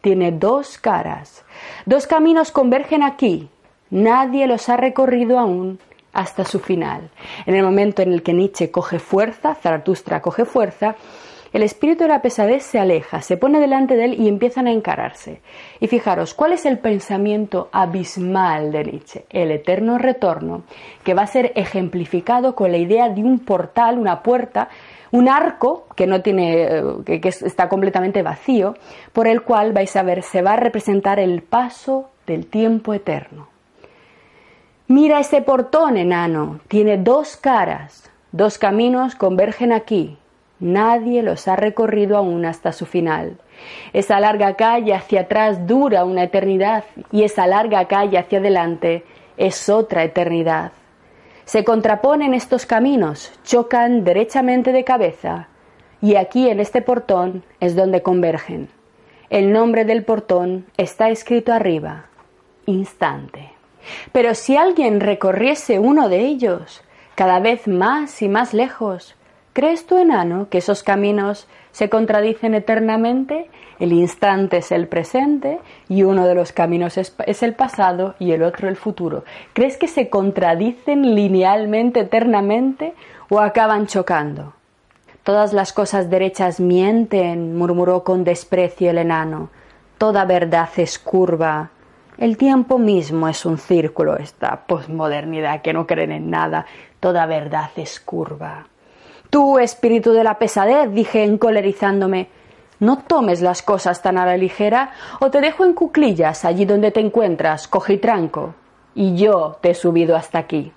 Tiene 0.01 0.33
dos 0.33 0.79
caras. 0.79 1.45
Dos 1.85 2.07
caminos 2.07 2.53
convergen 2.53 3.03
aquí. 3.03 3.51
Nadie 3.91 4.47
los 4.47 4.69
ha 4.69 4.77
recorrido 4.77 5.39
aún 5.39 5.79
hasta 6.13 6.45
su 6.45 6.59
final. 6.59 7.11
En 7.47 7.55
el 7.55 7.63
momento 7.63 8.03
en 8.03 8.13
el 8.13 8.23
que 8.23 8.33
Nietzsche 8.33 8.71
coge 8.71 8.99
fuerza, 8.99 9.55
Zaratustra 9.55 10.21
coge 10.21 10.45
fuerza, 10.45 10.97
el 11.53 11.63
espíritu 11.63 12.05
de 12.05 12.09
la 12.09 12.21
pesadez 12.21 12.63
se 12.63 12.79
aleja, 12.79 13.23
se 13.23 13.39
pone 13.39 13.59
delante 13.59 13.97
de 13.97 14.05
él 14.05 14.21
y 14.21 14.29
empiezan 14.29 14.67
a 14.67 14.73
encararse. 14.73 15.41
Y 15.81 15.87
fijaros, 15.87 16.35
¿cuál 16.35 16.53
es 16.53 16.67
el 16.67 16.79
pensamiento 16.79 17.71
abismal 17.73 18.71
de 18.71 18.85
Nietzsche? 18.85 19.25
El 19.31 19.51
eterno 19.51 19.97
retorno, 19.97 20.65
que 21.05 21.15
va 21.15 21.23
a 21.23 21.27
ser 21.27 21.53
ejemplificado 21.55 22.55
con 22.55 22.71
la 22.71 22.77
idea 22.77 23.09
de 23.09 23.23
un 23.23 23.39
portal, 23.39 23.99
una 23.99 24.23
puerta, 24.23 24.69
un 25.11 25.27
arco 25.27 25.87
que 25.97 26.07
no 26.07 26.21
tiene, 26.21 26.65
eh, 26.65 26.83
que, 27.07 27.21
que 27.21 27.29
está 27.31 27.71
completamente 27.71 28.23
vacío, 28.23 28.75
por 29.15 29.27
el 29.27 29.41
cual 29.41 29.73
vais 29.73 29.97
a 29.97 30.03
ver, 30.03 30.23
se 30.23 30.43
va 30.43 30.53
a 30.53 30.57
representar 30.57 31.19
el 31.19 31.41
paso 31.41 32.11
del 32.27 32.47
tiempo 32.47 32.93
eterno. 32.93 33.49
Mira 34.91 35.21
ese 35.21 35.43
portón, 35.43 35.99
enano. 35.99 36.61
Tiene 36.67 36.97
dos 36.97 37.37
caras. 37.37 38.11
Dos 38.33 38.57
caminos 38.57 39.15
convergen 39.17 39.71
aquí. 39.71 40.17
Nadie 40.61 41.23
los 41.23 41.47
ha 41.47 41.57
recorrido 41.57 42.17
aún 42.17 42.47
hasta 42.47 42.73
su 42.73 42.87
final. 42.87 43.37
Esa 43.93 44.19
larga 44.19 44.55
calle 44.55 44.95
hacia 44.95 45.23
atrás 45.23 45.67
dura 45.67 46.07
una 46.07 46.23
eternidad 46.23 46.85
y 47.13 47.25
esa 47.25 47.47
larga 47.47 47.87
calle 47.87 48.17
hacia 48.17 48.39
adelante 48.39 49.05
es 49.37 49.69
otra 49.69 50.05
eternidad. 50.05 50.73
Se 51.45 51.65
contraponen 51.65 52.33
estos 52.33 52.65
caminos, 52.65 53.39
chocan 53.45 54.05
derechamente 54.05 54.73
de 54.73 54.85
cabeza 54.85 55.49
y 56.01 56.15
aquí 56.15 56.49
en 56.49 56.61
este 56.61 56.81
portón 56.81 57.45
es 57.61 57.77
donde 57.77 58.01
convergen. 58.01 58.71
El 59.29 59.53
nombre 59.53 59.85
del 59.85 60.03
portón 60.03 60.65
está 60.79 61.11
escrito 61.11 61.53
arriba. 61.53 62.07
Instante. 62.65 63.58
Pero 64.13 64.35
si 64.35 64.57
alguien 64.57 65.01
recorriese 65.01 65.79
uno 65.79 66.09
de 66.09 66.21
ellos, 66.21 66.83
cada 67.15 67.41
vez 67.41 67.67
más 67.67 68.23
y 68.23 68.29
más 68.29 68.55
lejos, 68.55 69.17
¿crees 69.53 69.87
tú, 69.87 69.99
enano, 69.99 70.49
que 70.51 70.59
esos 70.59 70.83
caminos 70.83 71.49
se 71.73 71.89
contradicen 71.89 72.55
eternamente? 72.55 73.51
El 73.79 73.93
instante 73.93 74.59
es 74.59 74.73
el 74.73 74.89
presente 74.89 75.61
y 75.89 76.03
uno 76.03 76.27
de 76.27 76.35
los 76.35 76.53
caminos 76.53 76.99
es, 76.99 77.43
el 77.43 77.55
pasado 77.55 78.15
y 78.19 78.33
el 78.33 78.43
otro 78.43 78.69
el 78.69 78.77
futuro. 78.77 79.25
¿Crees 79.53 79.77
que 79.77 79.87
se 79.87 80.09
contradicen 80.09 81.15
linealmente, 81.15 82.01
eternamente 82.01 82.95
o 83.31 83.41
acaban 83.41 83.87
chocando? 83.87 84.55
Todas 85.23 85.53
las 85.53 85.73
cosas 85.73 86.11
derechas 86.11 86.59
mienten, 86.59 87.57
murmuró 87.57 88.03
con 88.03 88.25
desprecio 88.25 88.91
el 88.91 88.99
enano. 88.99 89.51
Toda 89.99 90.25
verdad 90.25 90.71
es 90.77 90.99
curva, 90.99 91.71
el 92.19 92.37
tiempo 92.37 92.79
mismo 92.79 93.29
es 93.29 93.47
un 93.47 93.59
círculo, 93.59 94.17
esta 94.17 94.65
posmodernidad 94.67 95.63
que 95.63 95.73
no 95.73 95.87
creen 95.87 96.13
en 96.13 96.31
nada, 96.31 96.67
toda 97.01 97.27
verdad 97.27 97.71
es 97.77 98.01
curva. 98.01 98.67
Tú, 99.31 99.59
espíritu 99.59 100.13
de 100.13 100.25
la 100.25 100.39
pesadez, 100.39 100.93
dije 100.93 101.23
encolerizándome, 101.23 102.29
no 102.81 102.99
tomes 102.99 103.41
las 103.41 103.63
cosas 103.63 104.03
tan 104.03 104.19
a 104.19 104.27
la 104.27 104.37
ligera 104.37 104.93
o 105.21 105.31
te 105.31 105.41
dejo 105.41 105.65
en 105.65 105.75
cuclillas 105.75 106.45
allí 106.45 106.65
donde 106.65 106.91
te 106.91 107.01
encuentras, 107.01 107.69
cogitranco. 107.69 108.55
Y 108.95 109.17
yo 109.17 109.59
te 109.61 109.71
he 109.71 109.75
subido 109.75 110.17
hasta 110.17 110.39
aquí. 110.39 110.73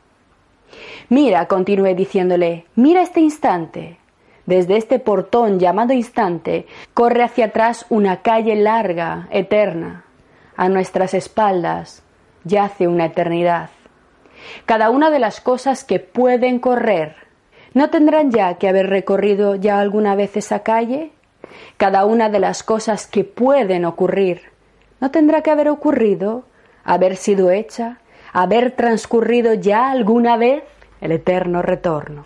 Mira, 1.10 1.48
continué 1.48 1.96
diciéndole, 1.96 2.66
mira 2.76 3.02
este 3.02 3.20
instante. 3.20 3.98
Desde 4.46 4.78
este 4.78 5.00
portón 5.00 5.60
llamado 5.60 5.94
instante 5.94 6.66
corre 6.94 7.24
hacia 7.24 7.46
atrás 7.46 7.86
una 7.90 8.22
calle 8.22 8.56
larga, 8.56 9.28
eterna, 9.32 10.06
a 10.62 10.70
nuestras 10.70 11.16
espaldas 11.16 12.04
yace 12.44 12.88
una 12.88 13.06
eternidad. 13.06 13.72
Cada 14.68 14.92
una 14.92 15.10
de 15.10 15.18
las 15.18 15.42
cosas 15.42 15.84
que 15.84 15.98
pueden 15.98 16.60
correr, 16.60 17.16
¿no 17.74 17.90
tendrán 17.90 18.30
ya 18.30 18.60
que 18.60 18.70
haber 18.70 18.86
recorrido 18.86 19.56
ya 19.56 19.80
alguna 19.80 20.14
vez 20.14 20.38
esa 20.38 20.60
calle? 20.60 21.14
Cada 21.78 22.06
una 22.06 22.30
de 22.30 22.40
las 22.40 22.62
cosas 22.62 23.08
que 23.08 23.24
pueden 23.24 23.86
ocurrir, 23.86 24.52
¿no 25.00 25.10
tendrá 25.10 25.42
que 25.42 25.50
haber 25.50 25.68
ocurrido, 25.68 26.44
haber 26.84 27.16
sido 27.16 27.50
hecha, 27.50 27.98
haber 28.32 28.74
transcurrido 28.74 29.56
ya 29.56 29.90
alguna 29.90 30.38
vez 30.38 30.62
el 31.02 31.12
eterno 31.12 31.64
retorno? 31.64 32.26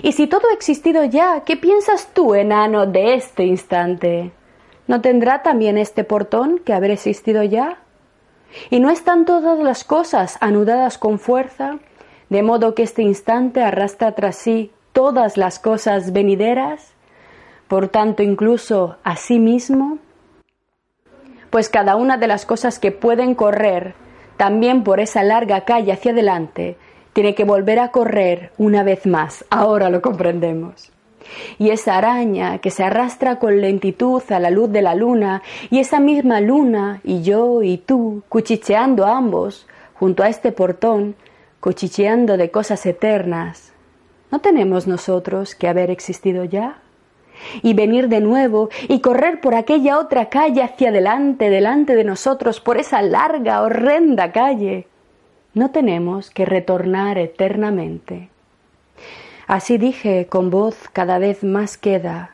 Y 0.00 0.12
si 0.12 0.26
todo 0.26 0.48
ha 0.48 0.54
existido 0.54 1.04
ya, 1.04 1.42
¿qué 1.44 1.58
piensas 1.58 2.14
tú, 2.14 2.34
enano, 2.34 2.86
de 2.86 3.12
este 3.12 3.44
instante? 3.44 4.32
¿No 4.86 5.00
tendrá 5.00 5.42
también 5.42 5.78
este 5.78 6.04
portón 6.04 6.58
que 6.58 6.72
haber 6.72 6.90
existido 6.90 7.42
ya? 7.42 7.78
¿Y 8.70 8.80
no 8.80 8.90
están 8.90 9.24
todas 9.24 9.58
las 9.58 9.84
cosas 9.84 10.36
anudadas 10.40 10.98
con 10.98 11.18
fuerza, 11.18 11.78
de 12.28 12.42
modo 12.42 12.74
que 12.74 12.82
este 12.82 13.02
instante 13.02 13.62
arrastra 13.62 14.12
tras 14.12 14.36
sí 14.36 14.72
todas 14.92 15.36
las 15.36 15.58
cosas 15.58 16.12
venideras, 16.12 16.92
por 17.68 17.88
tanto 17.88 18.22
incluso 18.22 18.96
a 19.04 19.16
sí 19.16 19.38
mismo? 19.38 19.98
Pues 21.50 21.68
cada 21.68 21.96
una 21.96 22.18
de 22.18 22.26
las 22.26 22.44
cosas 22.44 22.78
que 22.78 22.92
pueden 22.92 23.34
correr, 23.34 23.94
también 24.36 24.84
por 24.84 25.00
esa 25.00 25.22
larga 25.22 25.64
calle 25.64 25.92
hacia 25.92 26.12
adelante, 26.12 26.76
tiene 27.12 27.34
que 27.34 27.44
volver 27.44 27.78
a 27.78 27.90
correr 27.90 28.52
una 28.58 28.82
vez 28.82 29.06
más. 29.06 29.44
Ahora 29.50 29.90
lo 29.90 30.02
comprendemos. 30.02 30.91
Y 31.58 31.70
esa 31.70 31.96
araña 31.96 32.58
que 32.58 32.70
se 32.70 32.84
arrastra 32.84 33.38
con 33.38 33.60
lentitud 33.60 34.22
a 34.30 34.38
la 34.38 34.50
luz 34.50 34.70
de 34.70 34.82
la 34.82 34.94
luna, 34.94 35.42
y 35.70 35.78
esa 35.78 36.00
misma 36.00 36.40
luna, 36.40 37.00
y 37.04 37.22
yo 37.22 37.62
y 37.62 37.78
tú, 37.78 38.22
cuchicheando 38.28 39.06
ambos, 39.06 39.66
junto 39.94 40.22
a 40.22 40.28
este 40.28 40.52
portón, 40.52 41.14
cuchicheando 41.60 42.36
de 42.36 42.50
cosas 42.50 42.84
eternas, 42.86 43.72
¿no 44.30 44.40
tenemos 44.40 44.86
nosotros 44.86 45.54
que 45.54 45.68
haber 45.68 45.90
existido 45.90 46.44
ya? 46.44 46.82
y 47.62 47.74
venir 47.74 48.08
de 48.08 48.20
nuevo 48.20 48.68
y 48.88 49.00
correr 49.00 49.40
por 49.40 49.54
aquella 49.54 49.98
otra 49.98 50.28
calle 50.28 50.62
hacia 50.62 50.90
adelante, 50.90 51.50
delante 51.50 51.94
de 51.94 52.04
nosotros, 52.04 52.60
por 52.60 52.78
esa 52.78 53.02
larga, 53.02 53.62
horrenda 53.62 54.32
calle. 54.32 54.86
No 55.54 55.70
tenemos 55.70 56.30
que 56.30 56.44
retornar 56.44 57.18
eternamente. 57.18 58.31
Así 59.52 59.76
dije 59.76 60.28
con 60.30 60.48
voz 60.48 60.88
cada 60.94 61.18
vez 61.18 61.44
más 61.44 61.76
queda, 61.76 62.30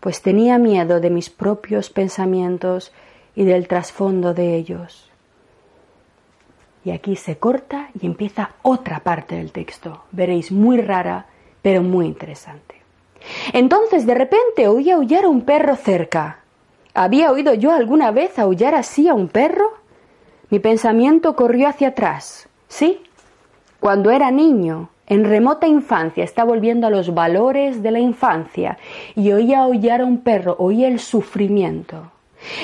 pues 0.00 0.22
tenía 0.22 0.58
miedo 0.58 0.98
de 0.98 1.08
mis 1.08 1.30
propios 1.30 1.88
pensamientos 1.88 2.90
y 3.36 3.44
del 3.44 3.68
trasfondo 3.68 4.34
de 4.34 4.56
ellos. 4.56 5.08
Y 6.84 6.90
aquí 6.90 7.14
se 7.14 7.38
corta 7.38 7.90
y 8.00 8.06
empieza 8.06 8.56
otra 8.62 8.98
parte 8.98 9.36
del 9.36 9.52
texto. 9.52 10.02
Veréis, 10.10 10.50
muy 10.50 10.80
rara, 10.80 11.26
pero 11.62 11.84
muy 11.84 12.06
interesante. 12.06 12.74
Entonces 13.52 14.04
de 14.04 14.14
repente 14.16 14.66
oí 14.66 14.90
aullar 14.90 15.26
a 15.26 15.28
un 15.28 15.42
perro 15.42 15.76
cerca. 15.76 16.40
¿Había 16.92 17.30
oído 17.30 17.54
yo 17.54 17.70
alguna 17.70 18.10
vez 18.10 18.36
aullar 18.36 18.74
así 18.74 19.06
a 19.06 19.14
un 19.14 19.28
perro? 19.28 19.74
Mi 20.50 20.58
pensamiento 20.58 21.36
corrió 21.36 21.68
hacia 21.68 21.90
atrás. 21.90 22.48
Sí, 22.66 23.00
cuando 23.78 24.10
era 24.10 24.32
niño, 24.32 24.90
en 25.08 25.24
remota 25.24 25.66
infancia 25.66 26.22
está 26.22 26.44
volviendo 26.44 26.86
a 26.86 26.90
los 26.90 27.14
valores 27.14 27.82
de 27.82 27.90
la 27.90 27.98
infancia 27.98 28.78
y 29.16 29.32
oía 29.32 29.60
aullar 29.60 30.02
a 30.02 30.04
un 30.04 30.18
perro, 30.18 30.54
oía 30.58 30.86
el 30.86 31.00
sufrimiento. 31.00 32.12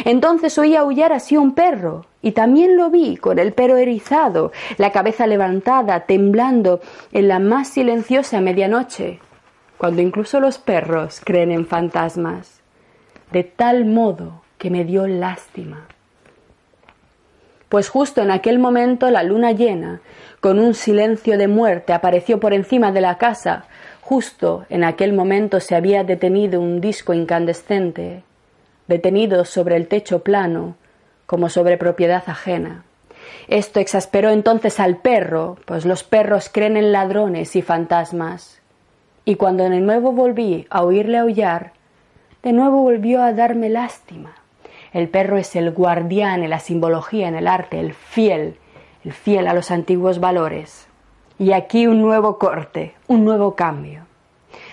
Entonces 0.04 0.56
oía 0.58 0.80
aullar 0.80 1.12
así 1.12 1.36
un 1.36 1.54
perro 1.54 2.06
y 2.22 2.32
también 2.32 2.76
lo 2.76 2.90
vi 2.90 3.16
con 3.16 3.38
el 3.38 3.52
pelo 3.52 3.76
erizado, 3.76 4.52
la 4.76 4.92
cabeza 4.92 5.26
levantada, 5.26 6.00
temblando 6.00 6.80
en 7.12 7.28
la 7.28 7.38
más 7.38 7.68
silenciosa 7.68 8.40
medianoche, 8.40 9.20
cuando 9.78 10.02
incluso 10.02 10.38
los 10.38 10.58
perros 10.58 11.20
creen 11.24 11.50
en 11.50 11.66
fantasmas, 11.66 12.60
de 13.32 13.42
tal 13.42 13.84
modo 13.84 14.42
que 14.58 14.70
me 14.70 14.84
dio 14.84 15.06
lástima. 15.06 15.86
Pues 17.68 17.88
justo 17.88 18.22
en 18.22 18.30
aquel 18.30 18.58
momento 18.58 19.10
la 19.10 19.22
luna 19.22 19.52
llena 19.52 20.00
con 20.40 20.58
un 20.58 20.74
silencio 20.74 21.38
de 21.38 21.48
muerte 21.48 21.94
apareció 21.94 22.38
por 22.38 22.52
encima 22.52 22.92
de 22.92 23.00
la 23.00 23.16
casa. 23.16 23.64
Justo 24.02 24.66
en 24.68 24.84
aquel 24.84 25.14
momento 25.14 25.58
se 25.58 25.74
había 25.74 26.04
detenido 26.04 26.60
un 26.60 26.82
disco 26.82 27.14
incandescente, 27.14 28.22
detenido 28.86 29.46
sobre 29.46 29.76
el 29.76 29.88
techo 29.88 30.22
plano, 30.22 30.76
como 31.24 31.48
sobre 31.48 31.78
propiedad 31.78 32.22
ajena. 32.26 32.84
Esto 33.48 33.80
exasperó 33.80 34.30
entonces 34.30 34.80
al 34.80 34.98
perro, 34.98 35.56
pues 35.64 35.86
los 35.86 36.04
perros 36.04 36.50
creen 36.52 36.76
en 36.76 36.92
ladrones 36.92 37.56
y 37.56 37.62
fantasmas. 37.62 38.60
Y 39.24 39.36
cuando 39.36 39.64
de 39.64 39.80
nuevo 39.80 40.12
volví 40.12 40.66
a 40.68 40.82
oírle 40.82 41.16
aullar, 41.16 41.72
de 42.42 42.52
nuevo 42.52 42.82
volvió 42.82 43.22
a 43.22 43.32
darme 43.32 43.70
lástima. 43.70 44.34
El 44.94 45.08
perro 45.08 45.36
es 45.36 45.56
el 45.56 45.72
guardián 45.72 46.44
en 46.44 46.50
la 46.50 46.60
simbología, 46.60 47.26
en 47.26 47.34
el 47.34 47.48
arte, 47.48 47.80
el 47.80 47.94
fiel, 47.94 48.56
el 49.04 49.12
fiel 49.12 49.48
a 49.48 49.52
los 49.52 49.72
antiguos 49.72 50.20
valores. 50.20 50.86
Y 51.36 51.50
aquí 51.50 51.88
un 51.88 52.00
nuevo 52.00 52.38
corte, 52.38 52.94
un 53.08 53.24
nuevo 53.24 53.56
cambio. 53.56 54.06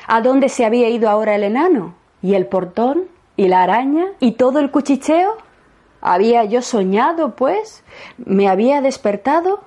¿A 0.05 0.21
dónde 0.21 0.47
se 0.49 0.63
había 0.63 0.89
ido 0.89 1.09
ahora 1.09 1.33
el 1.33 1.43
enano? 1.43 1.95
¿Y 2.21 2.35
el 2.35 2.45
portón? 2.45 3.05
¿Y 3.35 3.47
la 3.47 3.63
araña? 3.63 4.09
¿Y 4.19 4.33
todo 4.33 4.59
el 4.59 4.69
cuchicheo? 4.69 5.37
¿Había 6.01 6.43
yo 6.45 6.61
soñado, 6.61 7.35
pues? 7.35 7.83
¿Me 8.17 8.47
había 8.47 8.81
despertado? 8.81 9.61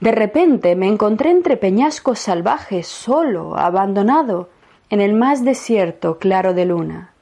De 0.00 0.10
repente 0.10 0.74
me 0.74 0.88
encontré 0.88 1.30
entre 1.30 1.56
peñascos 1.56 2.18
salvajes, 2.18 2.88
solo, 2.88 3.56
abandonado, 3.56 4.48
en 4.90 5.00
el 5.00 5.12
más 5.12 5.44
desierto 5.44 6.18
claro 6.18 6.52
de 6.52 6.64
luna. 6.64 7.12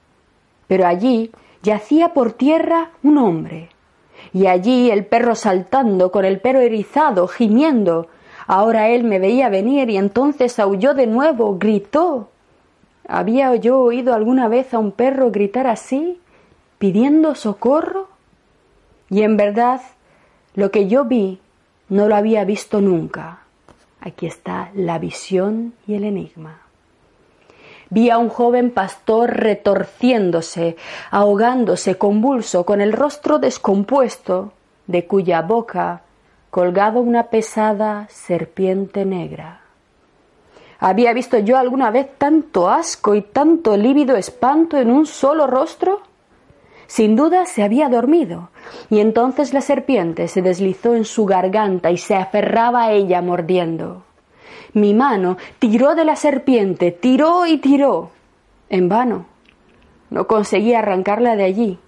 Pero 0.69 0.87
allí 0.87 1.33
yacía 1.63 2.13
por 2.13 2.33
tierra 2.33 2.91
un 3.03 3.19
hombre, 3.19 3.69
y 4.33 4.47
allí 4.47 4.91
el 4.91 5.07
perro 5.07 5.35
saltando, 5.35 6.11
con 6.11 6.25
el 6.25 6.41
pelo 6.41 6.61
erizado, 6.61 7.29
gimiendo. 7.29 8.09
Ahora 8.47 8.89
él 8.89 9.05
me 9.05 9.19
veía 9.19 9.49
venir 9.49 9.91
y 9.91 9.97
entonces 9.97 10.59
aulló 10.59 10.95
de 10.95 11.07
nuevo, 11.07 11.59
gritó. 11.59 12.29
¿Había 13.07 13.55
yo 13.57 13.81
oído 13.81 14.15
alguna 14.15 14.49
vez 14.49 14.75
a 14.75 14.79
un 14.79 14.93
perro 14.93 15.31
gritar 15.31 15.67
así, 15.67 16.21
pidiendo 16.79 17.35
socorro? 17.35 18.09
Y 19.11 19.23
en 19.23 19.37
verdad, 19.37 19.83
lo 20.55 20.71
que 20.71 20.89
yo 20.89 21.05
vi 21.05 21.41
no 21.89 22.09
lo 22.09 22.17
había 22.17 22.45
visto 22.45 22.81
nunca. 22.81 23.41
Aquí 24.01 24.27
está 24.27 24.71
la 24.75 24.99
visión 24.99 25.75
y 25.87 25.95
el 25.95 26.05
enigma 26.05 26.62
vi 27.93 28.09
a 28.09 28.17
un 28.17 28.31
joven 28.31 28.71
pastor 28.71 29.31
retorciéndose, 29.37 30.77
ahogándose 31.11 31.99
convulso, 31.99 32.65
con 32.65 32.81
el 32.81 32.95
rostro 32.95 33.39
descompuesto, 33.39 34.53
de 34.87 35.07
cuya 35.07 35.43
boca 35.43 36.01
colgado 36.49 37.01
una 37.01 37.25
pesada 37.25 38.07
serpiente 38.09 39.05
negra. 39.05 39.61
¿Había 40.79 41.13
visto 41.13 41.39
yo 41.39 41.59
alguna 41.59 41.91
vez 41.91 42.09
tanto 42.17 42.71
asco 42.71 43.15
y 43.15 43.21
tanto 43.21 43.77
lívido 43.77 44.17
espanto 44.17 44.79
en 44.79 44.91
un 44.91 45.05
solo 45.05 45.47
rostro? 45.47 46.01
Sin 46.87 47.15
duda 47.15 47.45
se 47.45 47.63
había 47.63 47.91
dormido, 47.91 48.49
y 48.89 49.01
entonces 49.01 49.53
la 49.53 49.61
serpiente 49.61 50.29
se 50.29 50.41
deslizó 50.41 50.95
en 50.95 51.05
su 51.05 51.27
garganta 51.27 51.91
y 51.91 51.99
se 51.99 52.15
aferraba 52.15 52.85
a 52.85 52.93
ella 52.93 53.21
mordiendo. 53.21 54.05
Mi 54.75 54.95
mano 54.95 55.37
tiró 55.59 55.95
de 55.95 56.05
la 56.05 56.17
serpiente, 56.17 56.93
tiró 56.93 57.47
y 57.47 57.59
tiró. 57.59 58.11
En 58.71 58.89
vano. 58.89 59.27
No 60.09 60.27
conseguí 60.27 60.73
arrancarla 60.75 61.37
de 61.37 61.45
allí. 61.45 61.79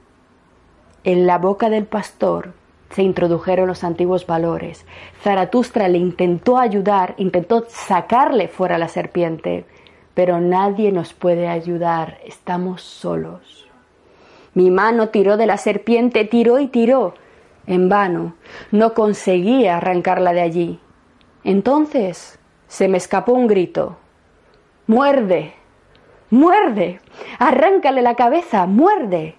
En 1.02 1.26
la 1.26 1.38
boca 1.38 1.70
del 1.70 1.86
pastor 1.86 2.52
se 2.90 3.02
introdujeron 3.02 3.66
los 3.66 3.84
antiguos 3.84 4.26
valores. 4.26 4.86
Zaratustra 5.22 5.88
le 5.88 5.98
intentó 5.98 6.58
ayudar, 6.58 7.14
intentó 7.16 7.64
sacarle 7.68 8.48
fuera 8.48 8.78
la 8.78 8.88
serpiente, 8.88 9.64
pero 10.14 10.40
nadie 10.40 10.92
nos 10.92 11.12
puede 11.12 11.48
ayudar, 11.48 12.18
estamos 12.24 12.82
solos. 12.82 13.66
Mi 14.54 14.70
mano 14.70 15.08
tiró 15.08 15.36
de 15.36 15.46
la 15.46 15.56
serpiente, 15.56 16.24
tiró 16.24 16.60
y 16.60 16.68
tiró. 16.68 17.14
En 17.66 17.88
vano, 17.88 18.34
no 18.70 18.94
conseguí 18.94 19.66
arrancarla 19.66 20.32
de 20.32 20.42
allí. 20.42 20.80
Entonces 21.42 22.38
se 22.74 22.88
me 22.88 22.98
escapó 22.98 23.34
un 23.34 23.46
grito. 23.46 23.96
Muerde. 24.88 25.54
Muerde. 26.28 27.00
Arráncale 27.38 28.02
la 28.02 28.16
cabeza. 28.16 28.66
Muerde. 28.66 29.36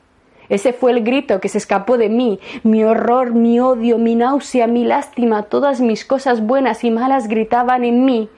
Ese 0.48 0.72
fue 0.72 0.92
el 0.92 1.04
grito 1.04 1.42
que 1.42 1.50
se 1.50 1.58
escapó 1.58 1.98
de 1.98 2.08
mí, 2.08 2.40
mi 2.64 2.86
horror, 2.86 3.34
mi 3.34 3.60
odio, 3.60 3.98
mi 3.98 4.16
náusea, 4.16 4.68
mi 4.68 4.86
lástima, 4.86 5.44
todas 5.44 5.82
mis 5.82 6.06
cosas 6.06 6.46
buenas 6.46 6.86
y 6.86 6.92
malas 6.92 7.28
gritaban 7.28 7.84
en 7.84 8.06
mí 8.06 8.30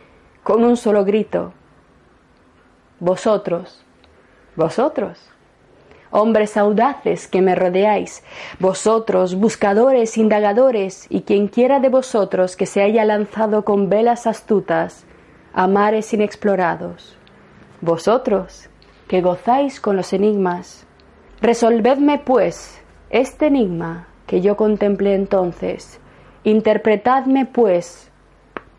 con 0.41 0.63
un 0.63 0.77
solo 0.77 1.05
grito. 1.05 1.53
Vosotros, 2.99 3.85
vosotros 4.55 5.19
hombres 6.11 6.57
audaces 6.57 7.27
que 7.27 7.41
me 7.41 7.55
rodeáis, 7.55 8.23
vosotros, 8.59 9.35
buscadores, 9.35 10.17
indagadores, 10.17 11.07
y 11.09 11.21
quien 11.21 11.47
quiera 11.47 11.79
de 11.79 11.89
vosotros 11.89 12.55
que 12.55 12.65
se 12.65 12.81
haya 12.81 13.05
lanzado 13.05 13.63
con 13.65 13.89
velas 13.89 14.27
astutas 14.27 15.05
a 15.53 15.67
mares 15.67 16.13
inexplorados. 16.13 17.17
Vosotros, 17.81 18.69
que 19.07 19.21
gozáis 19.21 19.79
con 19.79 19.95
los 19.95 20.13
enigmas, 20.13 20.85
resolvedme, 21.41 22.19
pues, 22.19 22.81
este 23.09 23.47
enigma 23.47 24.07
que 24.25 24.41
yo 24.41 24.57
contemplé 24.57 25.15
entonces, 25.15 25.99
interpretadme, 26.43 27.45
pues, 27.45 28.11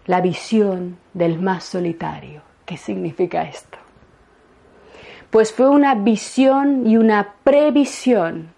la 0.06 0.20
visión 0.20 0.98
del 1.14 1.38
más 1.38 1.64
solitario. 1.64 2.42
¿Qué 2.64 2.76
significa 2.76 3.42
esto? 3.42 3.78
Pues 5.30 5.52
fue 5.52 5.68
una 5.68 5.94
visión 5.94 6.86
y 6.86 6.96
una 6.96 7.34
previsión. 7.44 8.48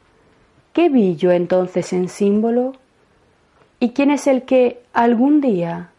¿Qué 0.72 0.88
vi 0.88 1.16
yo 1.16 1.33
entonces 1.33 1.92
en 1.92 2.09
símbolo? 2.09 2.74
¿Y 3.80 3.90
quién 3.90 4.11
es 4.11 4.26
el 4.26 4.42
que 4.42 4.83
algún 4.92 5.40
día 5.40 5.90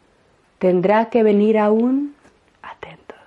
tendrá 0.60 1.10
que 1.10 1.24
venir 1.24 1.58
aún? 1.58 2.16
Atentos. 2.62 3.18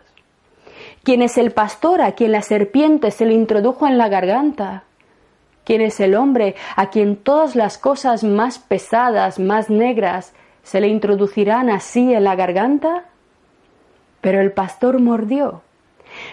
¿Quién 1.03 1.21
es 1.21 1.37
el 1.37 1.51
pastor 1.51 2.01
a 2.01 2.13
quien 2.13 2.33
la 2.33 2.41
serpiente 2.41 3.11
se 3.11 3.27
le 3.27 3.35
introdujo 3.35 3.87
en 3.87 3.99
la 3.99 4.09
garganta? 4.09 4.85
¿Quién 5.65 5.83
es 5.83 6.01
el 6.01 6.15
hombre 6.15 6.55
a 6.77 6.89
quien 6.89 7.17
todas 7.17 7.57
las 7.57 7.77
cosas 7.77 8.25
más 8.25 8.59
pesadas, 8.59 9.39
más 9.39 9.69
negras, 9.69 10.33
se 10.63 10.81
le 10.81 10.89
introducirán 10.89 11.69
así 11.69 12.15
en 12.15 12.25
la 12.25 12.37
garganta? 12.37 13.05
Pero 14.23 14.41
el 14.41 14.53
pastor 14.53 14.99
mordió 14.99 15.63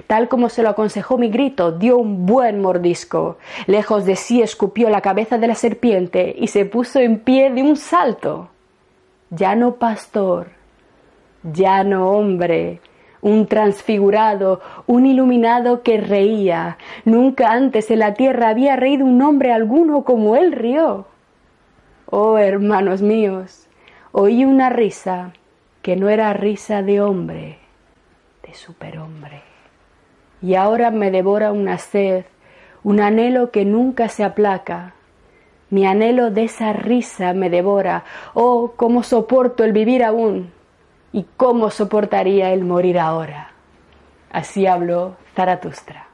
Tal 0.08 0.27
como 0.27 0.49
se 0.49 0.63
lo 0.63 0.69
aconsejó 0.69 1.17
mi 1.17 1.30
grito, 1.30 1.71
dio 1.71 1.97
un 1.97 2.25
buen 2.25 2.62
mordisco. 2.62 3.38
Lejos 3.67 4.06
de 4.06 4.15
sí 4.15 4.41
escupió 4.41 4.89
la 4.89 5.01
cabeza 5.01 5.38
de 5.38 5.47
la 5.47 5.56
serpiente 5.56 6.36
y 6.38 6.47
se 6.47 6.65
puso 6.65 6.99
en 6.99 7.19
pie 7.19 7.51
de 7.51 7.62
un 7.62 7.75
salto. 7.75 8.49
Ya 9.30 9.56
no 9.56 9.75
pastor, 9.75 10.47
ya 11.43 11.84
no 11.84 12.12
hombre, 12.12 12.82
un 13.21 13.47
transfigurado, 13.47 14.62
un 14.88 15.06
iluminado 15.06 15.84
que 15.84 15.97
reía. 15.97 16.77
Nunca 17.06 17.51
antes 17.51 17.91
en 17.91 17.99
la 17.99 18.13
tierra 18.13 18.49
había 18.49 18.75
reído 18.75 19.06
un 19.06 19.21
hombre 19.21 19.54
alguno 19.54 20.04
como 20.04 20.36
él 20.36 20.51
rió. 20.51 21.06
Oh, 22.08 22.38
hermanos 22.38 23.01
míos, 23.01 23.69
oí 24.12 24.43
una 24.43 24.69
risa 24.69 25.32
que 25.82 25.95
no 25.95 26.10
era 26.10 26.34
risa 26.34 26.82
de 26.82 27.01
hombre, 27.01 27.58
de 28.45 28.54
superhombre. 28.54 29.51
Y 30.41 30.56
ahora 30.56 30.91
me 30.91 31.12
devora 31.12 31.51
una 31.51 31.77
sed, 31.77 32.25
un 32.84 32.99
anhelo 32.99 33.51
que 33.51 33.65
nunca 33.65 34.10
se 34.10 34.23
aplaca. 34.23 34.93
Mi 35.69 35.86
anhelo 35.86 36.32
de 36.32 36.43
esa 36.43 36.73
risa 36.73 37.34
me 37.34 37.49
devora. 37.49 38.04
Oh, 38.34 38.73
cómo 38.75 39.04
soporto 39.04 39.63
el 39.63 39.71
vivir 39.71 40.04
aún 40.04 40.51
y 41.13 41.25
cómo 41.38 41.69
soportaría 41.69 42.51
el 42.51 42.63
morir 42.63 42.99
ahora. 42.99 43.51
Así 44.32 44.65
habló 44.65 45.15
Zaratustra. 45.36 46.11